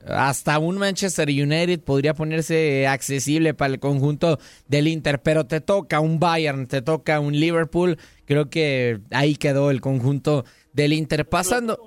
hasta 0.07 0.59
un 0.59 0.77
Manchester 0.77 1.27
United 1.29 1.81
podría 1.81 2.13
ponerse 2.13 2.87
accesible 2.87 3.53
para 3.53 3.73
el 3.73 3.79
conjunto 3.79 4.37
del 4.67 4.87
Inter, 4.87 5.21
pero 5.21 5.45
te 5.45 5.61
toca 5.61 5.99
un 5.99 6.19
Bayern, 6.19 6.67
te 6.67 6.81
toca 6.81 7.19
un 7.19 7.33
Liverpool, 7.33 7.97
creo 8.25 8.49
que 8.49 8.99
ahí 9.11 9.35
quedó 9.35 9.71
el 9.71 9.81
conjunto 9.81 10.45
del 10.73 10.93
Inter 10.93 11.27
pasando. 11.27 11.77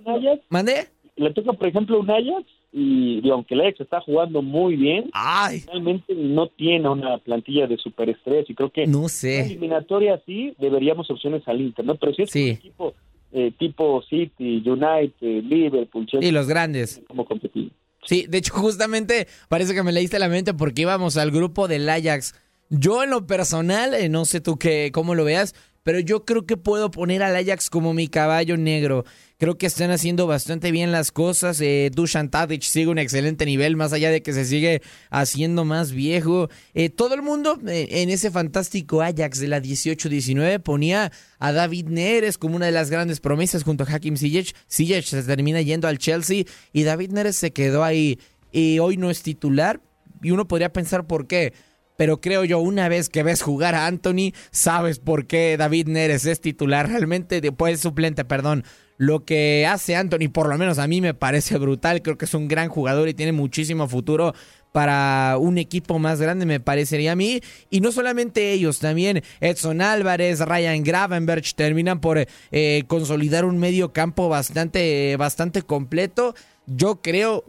¿Mandé? 0.48 0.88
Le 1.16 1.32
toca, 1.32 1.52
por 1.52 1.68
ejemplo, 1.68 2.00
un 2.00 2.10
Ajax 2.10 2.44
y, 2.72 3.28
aunque 3.30 3.54
el 3.54 3.60
Ajax 3.60 3.82
está 3.82 4.00
jugando 4.00 4.42
muy 4.42 4.74
bien, 4.74 5.10
Ay. 5.12 5.62
realmente 5.66 6.12
no 6.14 6.48
tiene 6.48 6.88
una 6.88 7.18
plantilla 7.18 7.68
de 7.68 7.76
superestrés 7.76 8.50
y 8.50 8.54
creo 8.54 8.70
que 8.70 8.86
no 8.86 9.08
sé. 9.08 9.36
una 9.36 9.46
eliminatoria 9.46 10.14
así 10.14 10.54
deberíamos 10.58 11.08
opciones 11.10 11.46
al 11.46 11.60
Inter, 11.60 11.84
¿no? 11.84 11.94
Pero 11.94 12.14
si 12.14 12.22
es 12.22 12.34
un 12.34 12.42
equipo 12.42 12.94
eh, 13.36 13.52
tipo 13.58 14.00
City, 14.02 14.62
United, 14.64 15.42
Liverpool, 15.42 16.06
Chelsea, 16.06 16.28
y 16.28 16.32
los 16.32 16.46
grandes. 16.46 17.02
Como 17.08 17.24
competir. 17.24 17.72
Sí, 18.04 18.26
de 18.28 18.38
hecho 18.38 18.54
justamente 18.56 19.28
parece 19.48 19.74
que 19.74 19.82
me 19.82 19.92
leíste 19.92 20.18
la 20.18 20.28
mente 20.28 20.54
porque 20.54 20.82
íbamos 20.82 21.16
al 21.16 21.30
grupo 21.30 21.68
del 21.68 21.88
Ajax. 21.88 22.34
Yo 22.70 23.02
en 23.02 23.10
lo 23.10 23.26
personal, 23.26 23.94
eh, 23.94 24.08
no 24.08 24.24
sé 24.24 24.40
tú 24.40 24.58
qué, 24.58 24.90
cómo 24.92 25.14
lo 25.14 25.24
veas, 25.24 25.54
pero 25.82 25.98
yo 25.98 26.24
creo 26.24 26.46
que 26.46 26.56
puedo 26.56 26.90
poner 26.90 27.22
al 27.22 27.36
Ajax 27.36 27.68
como 27.70 27.92
mi 27.92 28.08
caballo 28.08 28.56
negro. 28.56 29.04
Creo 29.44 29.58
que 29.58 29.66
están 29.66 29.90
haciendo 29.90 30.26
bastante 30.26 30.70
bien 30.70 30.90
las 30.90 31.12
cosas. 31.12 31.60
Eh, 31.60 31.90
Dusan 31.94 32.30
Tadic 32.30 32.62
sigue 32.62 32.86
un 32.86 32.96
excelente 32.96 33.44
nivel, 33.44 33.76
más 33.76 33.92
allá 33.92 34.10
de 34.10 34.22
que 34.22 34.32
se 34.32 34.46
sigue 34.46 34.80
haciendo 35.10 35.66
más 35.66 35.92
viejo. 35.92 36.48
Eh, 36.72 36.88
todo 36.88 37.14
el 37.14 37.20
mundo 37.20 37.60
eh, 37.66 37.88
en 37.90 38.08
ese 38.08 38.30
fantástico 38.30 39.02
Ajax 39.02 39.40
de 39.40 39.48
la 39.48 39.60
18-19 39.60 40.60
ponía 40.60 41.12
a 41.38 41.52
David 41.52 41.88
Neres 41.88 42.38
como 42.38 42.56
una 42.56 42.64
de 42.64 42.72
las 42.72 42.88
grandes 42.88 43.20
promesas 43.20 43.64
junto 43.64 43.84
a 43.84 43.86
Hakim 43.86 44.16
Ziyech. 44.16 44.54
Ziyech 44.66 45.04
se 45.04 45.22
termina 45.22 45.60
yendo 45.60 45.88
al 45.88 45.98
Chelsea 45.98 46.44
y 46.72 46.84
David 46.84 47.10
Neres 47.10 47.36
se 47.36 47.52
quedó 47.52 47.84
ahí. 47.84 48.18
Y 48.50 48.78
hoy 48.78 48.96
no 48.96 49.10
es 49.10 49.22
titular. 49.22 49.78
Y 50.22 50.30
uno 50.30 50.48
podría 50.48 50.72
pensar 50.72 51.06
por 51.06 51.26
qué 51.26 51.52
pero 51.96 52.20
creo 52.20 52.44
yo, 52.44 52.58
una 52.58 52.88
vez 52.88 53.08
que 53.08 53.22
ves 53.22 53.42
jugar 53.42 53.74
a 53.74 53.86
Anthony, 53.86 54.32
sabes 54.50 54.98
por 54.98 55.26
qué 55.26 55.56
David 55.56 55.88
Neres 55.88 56.26
es 56.26 56.40
titular. 56.40 56.88
Realmente, 56.88 57.40
después 57.40 57.80
suplente, 57.80 58.24
perdón. 58.24 58.64
Lo 58.96 59.24
que 59.24 59.66
hace 59.66 59.96
Anthony, 59.96 60.28
por 60.32 60.48
lo 60.48 60.56
menos 60.56 60.78
a 60.78 60.86
mí 60.86 61.00
me 61.00 61.14
parece 61.14 61.58
brutal. 61.58 62.02
Creo 62.02 62.16
que 62.16 62.26
es 62.26 62.34
un 62.34 62.48
gran 62.48 62.68
jugador 62.68 63.08
y 63.08 63.14
tiene 63.14 63.32
muchísimo 63.32 63.88
futuro 63.88 64.34
para 64.74 65.36
un 65.38 65.56
equipo 65.56 66.00
más 66.00 66.20
grande, 66.20 66.46
me 66.46 66.58
parecería 66.58 67.12
a 67.12 67.16
mí. 67.16 67.40
Y 67.70 67.80
no 67.80 67.92
solamente 67.92 68.52
ellos, 68.52 68.80
también 68.80 69.22
Edson 69.40 69.80
Álvarez, 69.80 70.40
Ryan 70.40 70.82
Gravenberch 70.82 71.54
terminan 71.54 72.00
por 72.00 72.26
eh, 72.50 72.82
consolidar 72.88 73.44
un 73.44 73.58
medio 73.58 73.92
campo 73.92 74.28
bastante, 74.28 75.16
bastante 75.16 75.62
completo. 75.62 76.34
Yo 76.66 77.02
creo, 77.02 77.44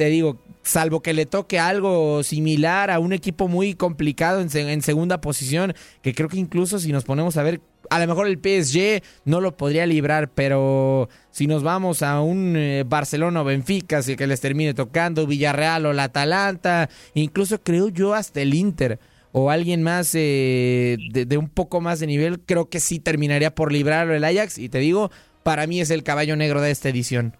te 0.00 0.06
digo, 0.06 0.38
salvo 0.62 1.02
que 1.02 1.12
le 1.12 1.26
toque 1.26 1.58
algo 1.58 2.22
similar 2.22 2.90
a 2.90 2.98
un 3.00 3.12
equipo 3.12 3.48
muy 3.48 3.74
complicado 3.74 4.40
en, 4.40 4.80
segunda 4.80 5.20
posición, 5.20 5.74
que 6.00 6.14
creo 6.14 6.30
que 6.30 6.38
incluso 6.38 6.78
si 6.78 6.90
nos 6.90 7.04
ponemos 7.04 7.36
a 7.36 7.42
ver, 7.42 7.60
a 7.90 7.98
lo 7.98 8.06
mejor 8.06 8.26
el 8.26 8.38
PSG 8.38 9.02
no 9.26 9.42
lo 9.42 9.58
podría 9.58 9.84
librar, 9.84 10.30
pero 10.30 11.10
si 11.30 11.46
nos 11.46 11.62
vamos 11.62 12.02
a 12.02 12.22
un 12.22 12.56
eh, 12.56 12.82
Barcelona 12.86 13.42
o 13.42 13.44
Benfica, 13.44 14.00
si 14.00 14.16
que 14.16 14.26
les 14.26 14.40
termine 14.40 14.72
tocando, 14.72 15.26
Villarreal 15.26 15.84
o 15.84 15.92
la 15.92 16.04
Atalanta, 16.04 16.88
incluso 17.12 17.60
creo 17.62 17.90
yo 17.90 18.14
hasta 18.14 18.40
el 18.40 18.54
Inter 18.54 18.98
o 19.32 19.50
alguien 19.50 19.82
más 19.82 20.14
eh, 20.14 20.96
de, 21.12 21.26
de, 21.26 21.36
un 21.36 21.50
poco 21.50 21.82
más 21.82 22.00
de 22.00 22.06
nivel, 22.06 22.40
creo 22.40 22.70
que 22.70 22.80
sí 22.80 23.00
terminaría 23.00 23.54
por 23.54 23.70
librarlo 23.70 24.14
el 24.14 24.24
Ajax, 24.24 24.56
y 24.56 24.70
te 24.70 24.78
digo, 24.78 25.10
para 25.42 25.66
mí 25.66 25.78
es 25.78 25.90
el 25.90 26.04
caballo 26.04 26.36
negro 26.36 26.62
de 26.62 26.70
esta 26.70 26.88
edición. 26.88 27.36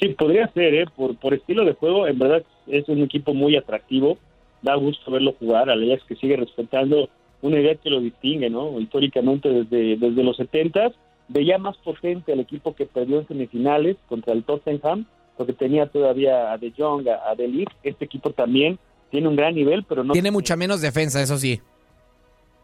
Sí, 0.00 0.08
podría 0.10 0.48
ser, 0.48 0.74
¿eh? 0.74 0.86
Por, 0.94 1.16
por 1.16 1.34
estilo 1.34 1.64
de 1.64 1.72
juego, 1.72 2.06
en 2.06 2.18
verdad 2.18 2.42
es 2.66 2.88
un 2.88 3.02
equipo 3.02 3.32
muy 3.34 3.56
atractivo. 3.56 4.18
Da 4.62 4.74
gusto 4.74 5.10
verlo 5.10 5.34
jugar. 5.38 5.70
Al 5.70 5.82
Ajax 5.82 6.04
que 6.04 6.16
sigue 6.16 6.36
respetando 6.36 7.08
una 7.42 7.60
idea 7.60 7.74
que 7.76 7.90
lo 7.90 8.00
distingue, 8.00 8.50
¿no? 8.50 8.78
Históricamente 8.80 9.48
desde, 9.48 9.96
desde 9.96 10.24
los 10.24 10.36
70 10.36 10.92
veía 11.28 11.58
más 11.58 11.76
potente 11.78 12.32
al 12.32 12.40
equipo 12.40 12.74
que 12.74 12.86
perdió 12.86 13.20
en 13.20 13.28
semifinales 13.28 13.96
contra 14.08 14.32
el 14.32 14.44
Tottenham, 14.44 15.06
porque 15.36 15.52
tenía 15.52 15.86
todavía 15.86 16.52
a 16.52 16.58
De 16.58 16.72
Jong, 16.76 17.08
a, 17.08 17.34
De 17.34 17.48
Ligt. 17.48 17.72
Este 17.82 18.04
equipo 18.04 18.30
también 18.30 18.78
tiene 19.10 19.28
un 19.28 19.36
gran 19.36 19.54
nivel, 19.54 19.84
pero 19.84 20.04
no... 20.04 20.12
Tiene 20.12 20.30
mucha 20.30 20.56
menos 20.56 20.80
defensa, 20.80 21.22
eso 21.22 21.36
sí. 21.36 21.60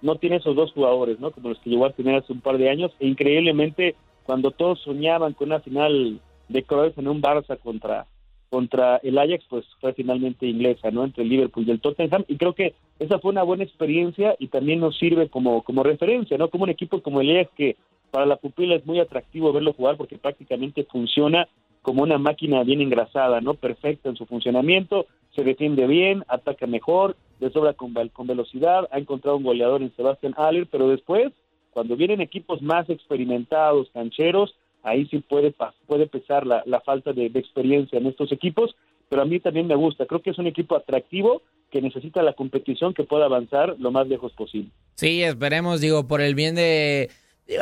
No 0.00 0.16
tiene 0.16 0.36
esos 0.36 0.56
dos 0.56 0.72
jugadores, 0.72 1.20
¿no? 1.20 1.30
Como 1.30 1.50
los 1.50 1.58
que 1.60 1.70
llegó 1.70 1.86
a 1.86 1.92
tener 1.92 2.16
hace 2.16 2.32
un 2.32 2.40
par 2.40 2.58
de 2.58 2.70
años. 2.70 2.92
E 2.98 3.06
increíblemente, 3.06 3.94
cuando 4.24 4.50
todos 4.50 4.80
soñaban 4.80 5.32
con 5.34 5.48
una 5.48 5.60
final 5.60 6.20
de 6.48 6.62
Cruyff 6.62 6.98
en 6.98 7.08
un 7.08 7.22
Barça 7.22 7.58
contra 7.58 8.06
contra 8.52 8.98
el 8.98 9.16
Ajax, 9.16 9.46
pues 9.48 9.64
fue 9.80 9.94
finalmente 9.94 10.46
inglesa, 10.46 10.90
¿no? 10.90 11.04
Entre 11.04 11.22
el 11.22 11.30
Liverpool 11.30 11.64
y 11.66 11.70
el 11.70 11.80
Tottenham, 11.80 12.26
y 12.28 12.36
creo 12.36 12.52
que 12.52 12.74
esa 12.98 13.18
fue 13.18 13.30
una 13.30 13.42
buena 13.42 13.64
experiencia 13.64 14.36
y 14.38 14.48
también 14.48 14.78
nos 14.78 14.98
sirve 14.98 15.30
como, 15.30 15.62
como 15.62 15.82
referencia, 15.82 16.36
¿no? 16.36 16.50
Como 16.50 16.64
un 16.64 16.70
equipo 16.70 17.00
como 17.00 17.22
el 17.22 17.34
Ajax 17.34 17.50
que 17.56 17.76
para 18.10 18.26
la 18.26 18.36
pupila 18.36 18.74
es 18.74 18.84
muy 18.84 19.00
atractivo 19.00 19.54
verlo 19.54 19.72
jugar 19.72 19.96
porque 19.96 20.18
prácticamente 20.18 20.84
funciona 20.84 21.48
como 21.80 22.02
una 22.02 22.18
máquina 22.18 22.62
bien 22.62 22.82
engrasada, 22.82 23.40
¿no? 23.40 23.54
Perfecta 23.54 24.10
en 24.10 24.16
su 24.16 24.26
funcionamiento, 24.26 25.06
se 25.34 25.44
defiende 25.44 25.86
bien, 25.86 26.22
ataca 26.28 26.66
mejor, 26.66 27.16
le 27.40 27.50
sobra 27.50 27.72
con, 27.72 27.94
con 28.12 28.26
velocidad, 28.26 28.86
ha 28.92 28.98
encontrado 28.98 29.38
un 29.38 29.44
goleador 29.44 29.80
en 29.80 29.96
Sebastian 29.96 30.34
Haller, 30.36 30.68
pero 30.70 30.88
después, 30.88 31.32
cuando 31.70 31.96
vienen 31.96 32.20
equipos 32.20 32.60
más 32.60 32.88
experimentados, 32.90 33.88
cancheros, 33.94 34.54
ahí 34.82 35.06
sí 35.06 35.18
puede, 35.18 35.54
puede 35.86 36.06
pesar 36.06 36.46
la, 36.46 36.80
falta 36.84 37.12
de, 37.12 37.26
experiencia 37.26 37.98
en 37.98 38.06
estos 38.06 38.32
equipos, 38.32 38.74
pero 39.08 39.22
a 39.22 39.24
mí 39.24 39.40
también 39.40 39.66
me 39.66 39.76
gusta. 39.76 40.06
Creo 40.06 40.22
que 40.22 40.30
es 40.30 40.38
un 40.38 40.46
equipo 40.46 40.76
atractivo 40.76 41.42
que 41.70 41.80
necesita 41.80 42.22
la 42.22 42.34
competición 42.34 42.94
que 42.94 43.04
pueda 43.04 43.26
avanzar 43.26 43.76
lo 43.78 43.90
más 43.90 44.06
lejos 44.08 44.32
posible. 44.32 44.70
Sí, 44.94 45.22
esperemos, 45.22 45.80
digo, 45.80 46.06
por 46.06 46.20
el 46.20 46.34
bien 46.34 46.54
de... 46.54 47.10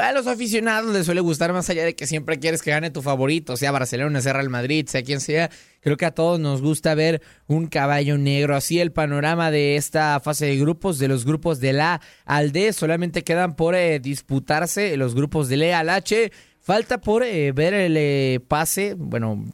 a 0.00 0.12
los 0.12 0.26
aficionados 0.26 0.92
les 0.92 1.06
suele 1.06 1.20
gustar 1.20 1.52
más 1.52 1.70
allá 1.70 1.84
de 1.84 1.94
que 1.94 2.06
siempre 2.06 2.38
quieres 2.38 2.62
que 2.62 2.70
gane 2.70 2.90
tu 2.90 3.02
favorito, 3.02 3.56
sea 3.56 3.70
Barcelona, 3.70 4.20
sea 4.20 4.32
Real 4.32 4.48
Madrid, 4.48 4.86
sea 4.86 5.02
quien 5.02 5.20
sea. 5.20 5.50
Creo 5.80 5.96
que 5.96 6.06
a 6.06 6.10
todos 6.10 6.40
nos 6.40 6.60
gusta 6.60 6.94
ver 6.94 7.22
un 7.46 7.66
caballo 7.66 8.18
negro. 8.18 8.56
Así 8.56 8.80
el 8.80 8.92
panorama 8.92 9.50
de 9.50 9.76
esta 9.76 10.18
fase 10.20 10.46
de 10.46 10.56
grupos, 10.56 10.98
de 10.98 11.08
los 11.08 11.24
grupos 11.24 11.60
de 11.60 11.72
la 11.72 12.00
al 12.24 12.52
D, 12.52 12.72
solamente 12.72 13.22
quedan 13.22 13.54
por 13.54 13.74
eh, 13.74 14.00
disputarse 14.00 14.96
los 14.96 15.14
grupos 15.14 15.48
de 15.48 15.56
E 15.56 15.74
al 15.74 15.88
H. 15.88 16.30
Falta 16.60 17.00
por 17.00 17.22
eh, 17.22 17.52
ver 17.52 17.72
el 17.72 17.96
eh, 17.96 18.38
pase, 18.46 18.94
bueno, 18.94 19.44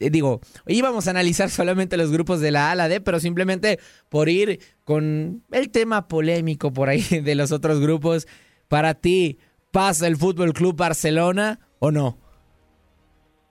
eh, 0.00 0.08
digo, 0.08 0.40
íbamos 0.66 1.06
a 1.06 1.10
analizar 1.10 1.50
solamente 1.50 1.96
los 1.96 2.10
grupos 2.10 2.40
de 2.40 2.50
la 2.50 2.70
A 2.70 2.74
la 2.74 2.88
D, 2.88 3.00
pero 3.00 3.20
simplemente 3.20 3.78
por 4.08 4.28
ir 4.28 4.60
con 4.84 5.42
el 5.52 5.70
tema 5.70 6.08
polémico 6.08 6.72
por 6.72 6.88
ahí 6.88 7.02
de 7.22 7.34
los 7.34 7.52
otros 7.52 7.80
grupos, 7.80 8.26
para 8.68 8.94
ti, 8.94 9.38
¿pasa 9.70 10.06
el 10.06 10.16
Fútbol 10.16 10.54
Club 10.54 10.76
Barcelona 10.76 11.60
o 11.78 11.90
no? 11.90 12.18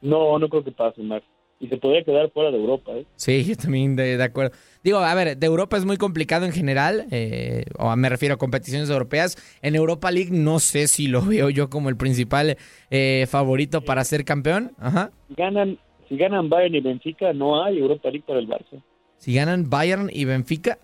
No, 0.01 0.39
no 0.39 0.49
creo 0.49 0.63
que 0.63 0.71
pase, 0.71 1.01
Max 1.01 1.25
y 1.59 1.67
se 1.67 1.77
podría 1.77 2.03
quedar 2.03 2.29
fuera 2.31 2.51
de 2.51 2.57
Europa. 2.57 2.91
¿eh? 2.93 3.05
Sí, 3.15 3.43
yo 3.47 3.55
también 3.55 3.95
de, 3.95 4.21
acuerdo. 4.21 4.55
Digo, 4.87 4.99
a 4.99 5.13
ver, 5.15 5.35
de 5.35 5.45
Europa 5.45 5.75
es 5.75 5.83
muy 5.83 5.97
complicado 5.97 6.45
en 6.45 6.53
general, 6.53 7.07
eh, 7.11 7.65
o 7.77 7.93
me 7.97 8.07
refiero 8.07 8.35
a 8.35 8.37
competiciones 8.37 8.89
europeas. 8.89 9.35
En 9.61 9.75
Europa 9.75 10.09
League 10.11 10.29
no 10.31 10.59
sé 10.59 10.87
si 10.87 11.07
lo 11.09 11.21
veo 11.25 11.49
yo 11.49 11.69
como 11.69 11.89
el 11.89 11.97
principal 11.97 12.55
eh, 12.89 13.25
favorito 13.27 13.81
para 13.81 14.05
ser 14.05 14.23
campeón. 14.23 14.71
Ajá. 14.79 15.11
Si 15.27 15.33
ganan, 15.35 15.77
si 16.07 16.15
ganan 16.15 16.47
Bayern 16.47 16.75
y 16.75 16.79
Benfica, 16.79 17.33
no 17.33 17.61
hay 17.61 17.79
Europa 17.79 18.07
League 18.09 18.23
para 18.25 18.39
el 18.39 18.47
Barça. 18.47 18.81
Si 19.17 19.33
ganan 19.33 19.69
Bayern 19.69 20.09
y 20.09 20.23
Benfica, 20.23 20.77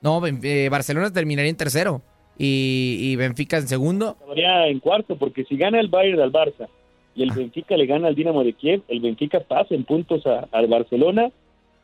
no, 0.00 0.20
eh, 0.26 0.68
Barcelona 0.68 1.12
terminaría 1.12 1.50
en 1.50 1.56
tercero 1.56 2.02
y, 2.36 2.98
y 3.02 3.14
Benfica 3.14 3.58
en 3.58 3.68
segundo. 3.68 4.16
Estaría 4.22 4.66
en 4.66 4.80
cuarto, 4.80 5.16
porque 5.16 5.44
si 5.44 5.56
gana 5.56 5.78
el 5.78 5.86
Bayern 5.86 6.18
al 6.18 6.32
Barça 6.32 6.66
y 7.14 7.22
el 7.22 7.30
Benfica 7.30 7.76
le 7.76 7.86
gana 7.86 8.08
al 8.08 8.16
Dinamo 8.16 8.42
de 8.42 8.52
Kiev, 8.54 8.82
el 8.88 8.98
Benfica 8.98 9.38
pasa 9.38 9.76
en 9.76 9.84
puntos 9.84 10.24
al 10.26 10.66
Barcelona 10.66 11.30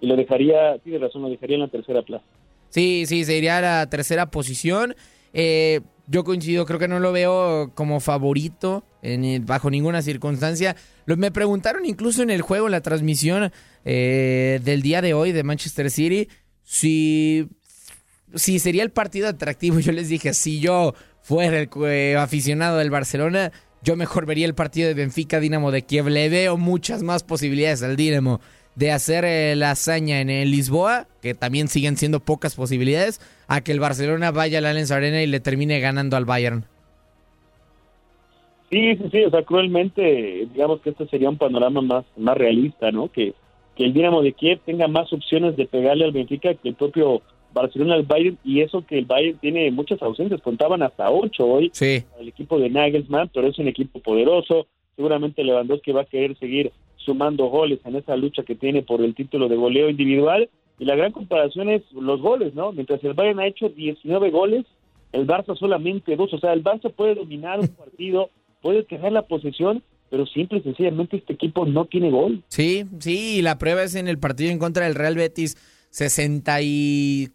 y 0.03 0.07
lo 0.09 0.17
dejaría, 0.17 0.79
tiene 0.83 0.99
razón, 0.99 1.23
lo 1.23 1.31
dejaría 1.31 1.55
en 1.55 1.63
la 1.63 1.69
tercera 1.69 2.03
plaza. 2.03 2.25
Sí, 2.71 3.05
sí, 3.07 3.25
se 3.25 3.39
iría 3.39 3.59
a 3.59 3.61
la 3.61 3.89
tercera 3.89 4.27
posición. 4.27 4.97
Eh, 5.33 5.81
yo 6.09 6.25
coincido, 6.25 6.67
creo 6.67 6.81
que 6.81 6.89
no 6.89 6.99
lo 6.99 7.13
veo 7.13 7.71
como 7.75 8.01
favorito 8.01 8.83
en, 9.01 9.47
bajo 9.47 9.71
ninguna 9.71 10.03
circunstancia. 10.03 10.75
Me 11.07 11.31
preguntaron 11.31 11.87
incluso 11.87 12.23
en 12.23 12.31
el 12.31 12.43
juego, 12.43 12.67
en 12.67 12.73
la 12.73 12.81
transmisión 12.81 13.53
eh, 13.85 14.61
del 14.65 14.83
día 14.83 15.03
de 15.03 15.15
hoy 15.15 15.31
de 15.31 15.45
Manchester 15.45 15.89
City, 15.89 16.29
si, 16.65 17.49
si 18.35 18.59
sería 18.59 18.83
el 18.83 18.91
partido 18.91 19.29
atractivo. 19.29 19.79
Yo 19.81 19.93
les 19.93 20.09
dije, 20.09 20.35
si 20.35 20.59
yo 20.59 20.95
fuera 21.23 21.61
el 21.61 21.69
eh, 21.87 22.17
aficionado 22.19 22.79
del 22.79 22.91
Barcelona, 22.91 23.53
yo 23.85 23.95
mejor 23.95 24.27
vería 24.27 24.47
el 24.47 24.55
partido 24.55 24.89
de 24.89 24.95
Benfica 24.95 25.39
Dinamo 25.39 25.71
de 25.71 25.83
Kiev. 25.83 26.09
Le 26.09 26.29
veo 26.29 26.57
muchas 26.57 27.05
más 27.05 27.23
posibilidades 27.23 27.85
al 27.85 27.95
Dinamo 27.95 28.41
de 28.75 28.91
hacer 28.91 29.25
eh, 29.25 29.55
la 29.57 29.73
hazaña 29.73 30.21
en 30.21 30.31
el 30.31 30.51
Lisboa, 30.51 31.07
que 31.21 31.35
también 31.35 31.69
siguen 31.69 31.97
siendo 31.97 32.21
pocas 32.21 32.55
posibilidades, 32.55 33.21
a 33.49 33.61
que 33.61 33.73
el 33.73 33.81
Barcelona 33.81 34.31
vaya 34.31 34.59
al 34.59 34.67
Allianz 34.67 34.91
Arena 34.91 35.23
y 35.23 35.27
le 35.27 35.41
termine 35.41 35.81
ganando 35.81 36.17
al 36.17 36.25
Bayern. 36.25 36.65
Sí, 38.71 38.97
sí, 38.97 39.05
sí, 39.13 39.25
o 39.25 39.31
sea, 39.31 39.43
cruelmente, 39.43 40.49
digamos 40.53 40.81
que 40.81 40.91
este 40.91 41.07
sería 41.09 41.29
un 41.29 41.37
panorama 41.37 41.83
más, 41.83 42.05
más 42.17 42.37
realista, 42.37 42.91
¿no? 42.91 43.13
Que, 43.13 43.35
que 43.77 43.85
el 43.85 43.93
Dinamo 43.93 44.23
de 44.23 44.33
Kiev 44.33 44.61
tenga 44.65 44.89
más 44.89 45.13
opciones 45.13 45.57
de 45.57 45.67
pegarle 45.67 46.07
al 46.07 46.13
Benfica 46.13 46.55
que 46.55 46.71
el 46.71 46.75
propio 46.75 47.21
Barcelona 47.53 47.95
al 47.95 48.05
Bayern 48.05 48.39
y 48.45 48.63
eso 48.63 48.85
que 48.87 48.99
el 48.99 49.05
Bayern 49.05 49.39
tiene 49.39 49.71
muchas 49.71 50.01
ausencias, 50.01 50.41
contaban 50.41 50.83
hasta 50.83 51.11
ocho 51.11 51.47
hoy 51.47 51.71
sí. 51.75 52.03
el 52.19 52.29
equipo 52.29 52.59
de 52.59 52.71
Nagelsmann, 52.71 53.31
pero 53.33 53.49
es 53.49 53.59
un 53.59 53.69
equipo 53.69 54.01
poderoso, 54.01 54.67
seguramente 54.97 55.45
Lewandowski 55.45 55.93
va 55.93 56.03
a 56.03 56.07
querer 56.07 56.37
seguir 56.39 56.73
sumando 57.05 57.47
goles 57.47 57.81
en 57.85 57.97
esa 57.97 58.17
lucha 58.17 58.43
que 58.43 58.55
tiene 58.55 58.83
por 58.83 59.03
el 59.03 59.15
título 59.15 59.49
de 59.49 59.57
goleo 59.57 59.89
individual 59.89 60.49
y 60.79 60.85
la 60.85 60.97
gran 60.97 61.13
comparación 61.13 61.69
es 61.69 61.83
los 61.93 62.21
goles, 62.21 62.55
¿no? 62.55 62.73
Mientras 62.73 63.03
el 63.05 63.15
Bayern 63.15 63.41
ha 63.41 63.47
hecho 63.47 63.69
19 63.69 64.31
goles, 64.31 64.65
el 65.13 65.27
Barça 65.27 65.57
solamente 65.57 66.17
dos, 66.17 66.33
o 66.33 66.39
sea, 66.39 66.53
el 66.53 66.65
Barça 66.65 66.93
puede 66.93 67.15
dominar 67.15 67.61
un 67.61 67.69
partido, 67.77 68.31
puede 68.61 68.83
tener 68.85 69.13
la 69.13 69.23
posesión, 69.23 69.83
pero 70.11 70.27
simple 70.27 70.59
y 70.59 70.63
sencillamente 70.63 71.17
este 71.17 71.35
equipo 71.35 71.67
no 71.67 71.85
tiene 71.85 72.11
gol. 72.11 72.43
Sí, 72.49 72.85
sí, 72.99 73.39
y 73.39 73.43
la 73.43 73.59
prueba 73.59 73.83
es 73.83 73.95
en 73.95 74.09
el 74.09 74.19
partido 74.19 74.51
en 74.51 74.59
contra 74.59 74.85
del 74.85 74.95
Real 74.95 75.15
Betis, 75.15 75.57
60 75.91 76.63
y 76.63 77.29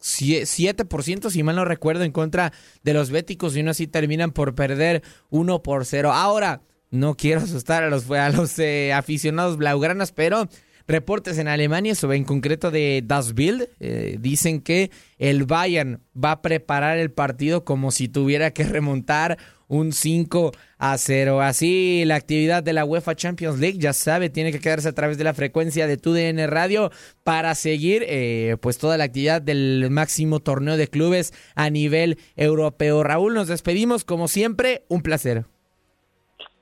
7%, 0.00 1.30
si 1.30 1.42
mal 1.42 1.56
no 1.56 1.64
recuerdo, 1.64 2.04
en 2.04 2.12
contra 2.12 2.52
de 2.82 2.94
los 2.94 3.10
béticos 3.10 3.56
y 3.56 3.60
aún 3.60 3.68
así 3.68 3.86
terminan 3.86 4.32
por 4.32 4.54
perder 4.54 5.02
1 5.30 5.62
por 5.62 5.84
0. 5.84 6.12
Ahora, 6.12 6.62
no 6.92 7.16
quiero 7.16 7.40
asustar 7.40 7.82
a 7.82 7.90
los, 7.90 8.08
a 8.10 8.30
los 8.30 8.56
eh, 8.58 8.92
aficionados 8.92 9.56
blaugranas, 9.56 10.12
pero 10.12 10.48
reportes 10.86 11.38
en 11.38 11.48
Alemania, 11.48 11.94
sobre 11.94 12.18
en 12.18 12.24
concreto 12.24 12.70
de 12.70 13.02
Das 13.04 13.34
Bild, 13.34 13.68
eh, 13.80 14.18
dicen 14.20 14.60
que 14.60 14.90
el 15.18 15.44
Bayern 15.44 16.02
va 16.14 16.32
a 16.32 16.42
preparar 16.42 16.98
el 16.98 17.10
partido 17.10 17.64
como 17.64 17.90
si 17.90 18.08
tuviera 18.08 18.52
que 18.52 18.64
remontar 18.64 19.38
un 19.68 19.92
5 19.92 20.52
a 20.76 20.98
0. 20.98 21.40
Así 21.40 22.04
la 22.04 22.16
actividad 22.16 22.62
de 22.62 22.74
la 22.74 22.84
UEFA 22.84 23.16
Champions 23.16 23.58
League, 23.58 23.78
ya 23.78 23.94
sabe, 23.94 24.28
tiene 24.28 24.52
que 24.52 24.60
quedarse 24.60 24.88
a 24.88 24.92
través 24.92 25.16
de 25.16 25.24
la 25.24 25.32
frecuencia 25.32 25.86
de 25.86 25.96
TUDN 25.96 26.46
Radio 26.46 26.90
para 27.24 27.54
seguir 27.54 28.04
eh, 28.06 28.58
pues 28.60 28.76
toda 28.76 28.98
la 28.98 29.04
actividad 29.04 29.40
del 29.40 29.88
máximo 29.90 30.40
torneo 30.40 30.76
de 30.76 30.88
clubes 30.88 31.32
a 31.54 31.70
nivel 31.70 32.18
europeo. 32.36 33.02
Raúl, 33.02 33.32
nos 33.32 33.48
despedimos 33.48 34.04
como 34.04 34.28
siempre, 34.28 34.84
un 34.88 35.00
placer. 35.00 35.46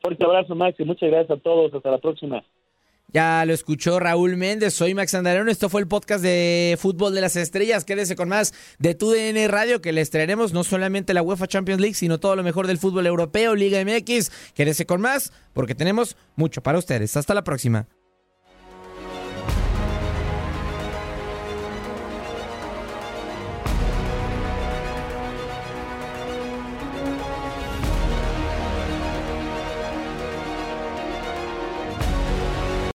Fuerte 0.01 0.25
abrazo, 0.25 0.55
Max, 0.55 0.79
y 0.79 0.85
muchas 0.85 1.11
gracias 1.11 1.39
a 1.39 1.43
todos. 1.43 1.73
Hasta 1.75 1.91
la 1.91 1.99
próxima. 1.99 2.43
Ya 3.13 3.45
lo 3.45 3.53
escuchó 3.53 3.99
Raúl 3.99 4.37
Méndez, 4.37 4.73
soy 4.73 4.95
Max 4.95 5.15
Andarón, 5.15 5.49
esto 5.49 5.69
fue 5.69 5.81
el 5.81 5.89
podcast 5.89 6.23
de 6.23 6.77
Fútbol 6.79 7.13
de 7.13 7.21
las 7.21 7.35
Estrellas, 7.35 7.85
quédese 7.85 8.15
con 8.15 8.29
más 8.29 8.55
de 8.79 8.95
TUDN 8.95 9.49
Radio 9.49 9.81
que 9.81 9.93
les 9.93 10.11
traeremos 10.11 10.53
no 10.53 10.63
solamente 10.63 11.13
la 11.13 11.23
UEFA 11.23 11.49
Champions 11.49 11.81
League, 11.81 11.95
sino 11.95 12.21
todo 12.21 12.37
lo 12.37 12.45
mejor 12.45 12.69
del 12.69 12.79
fútbol 12.79 13.09
europeo, 13.09 13.57
Liga 13.57 13.85
MX, 13.85 14.53
quédese 14.55 14.87
con 14.87 15.01
más 15.01 15.33
porque 15.55 15.75
tenemos 15.75 16.17
mucho 16.37 16.63
para 16.63 16.79
ustedes, 16.79 17.17
hasta 17.17 17.35
la 17.35 17.43
próxima. 17.43 17.89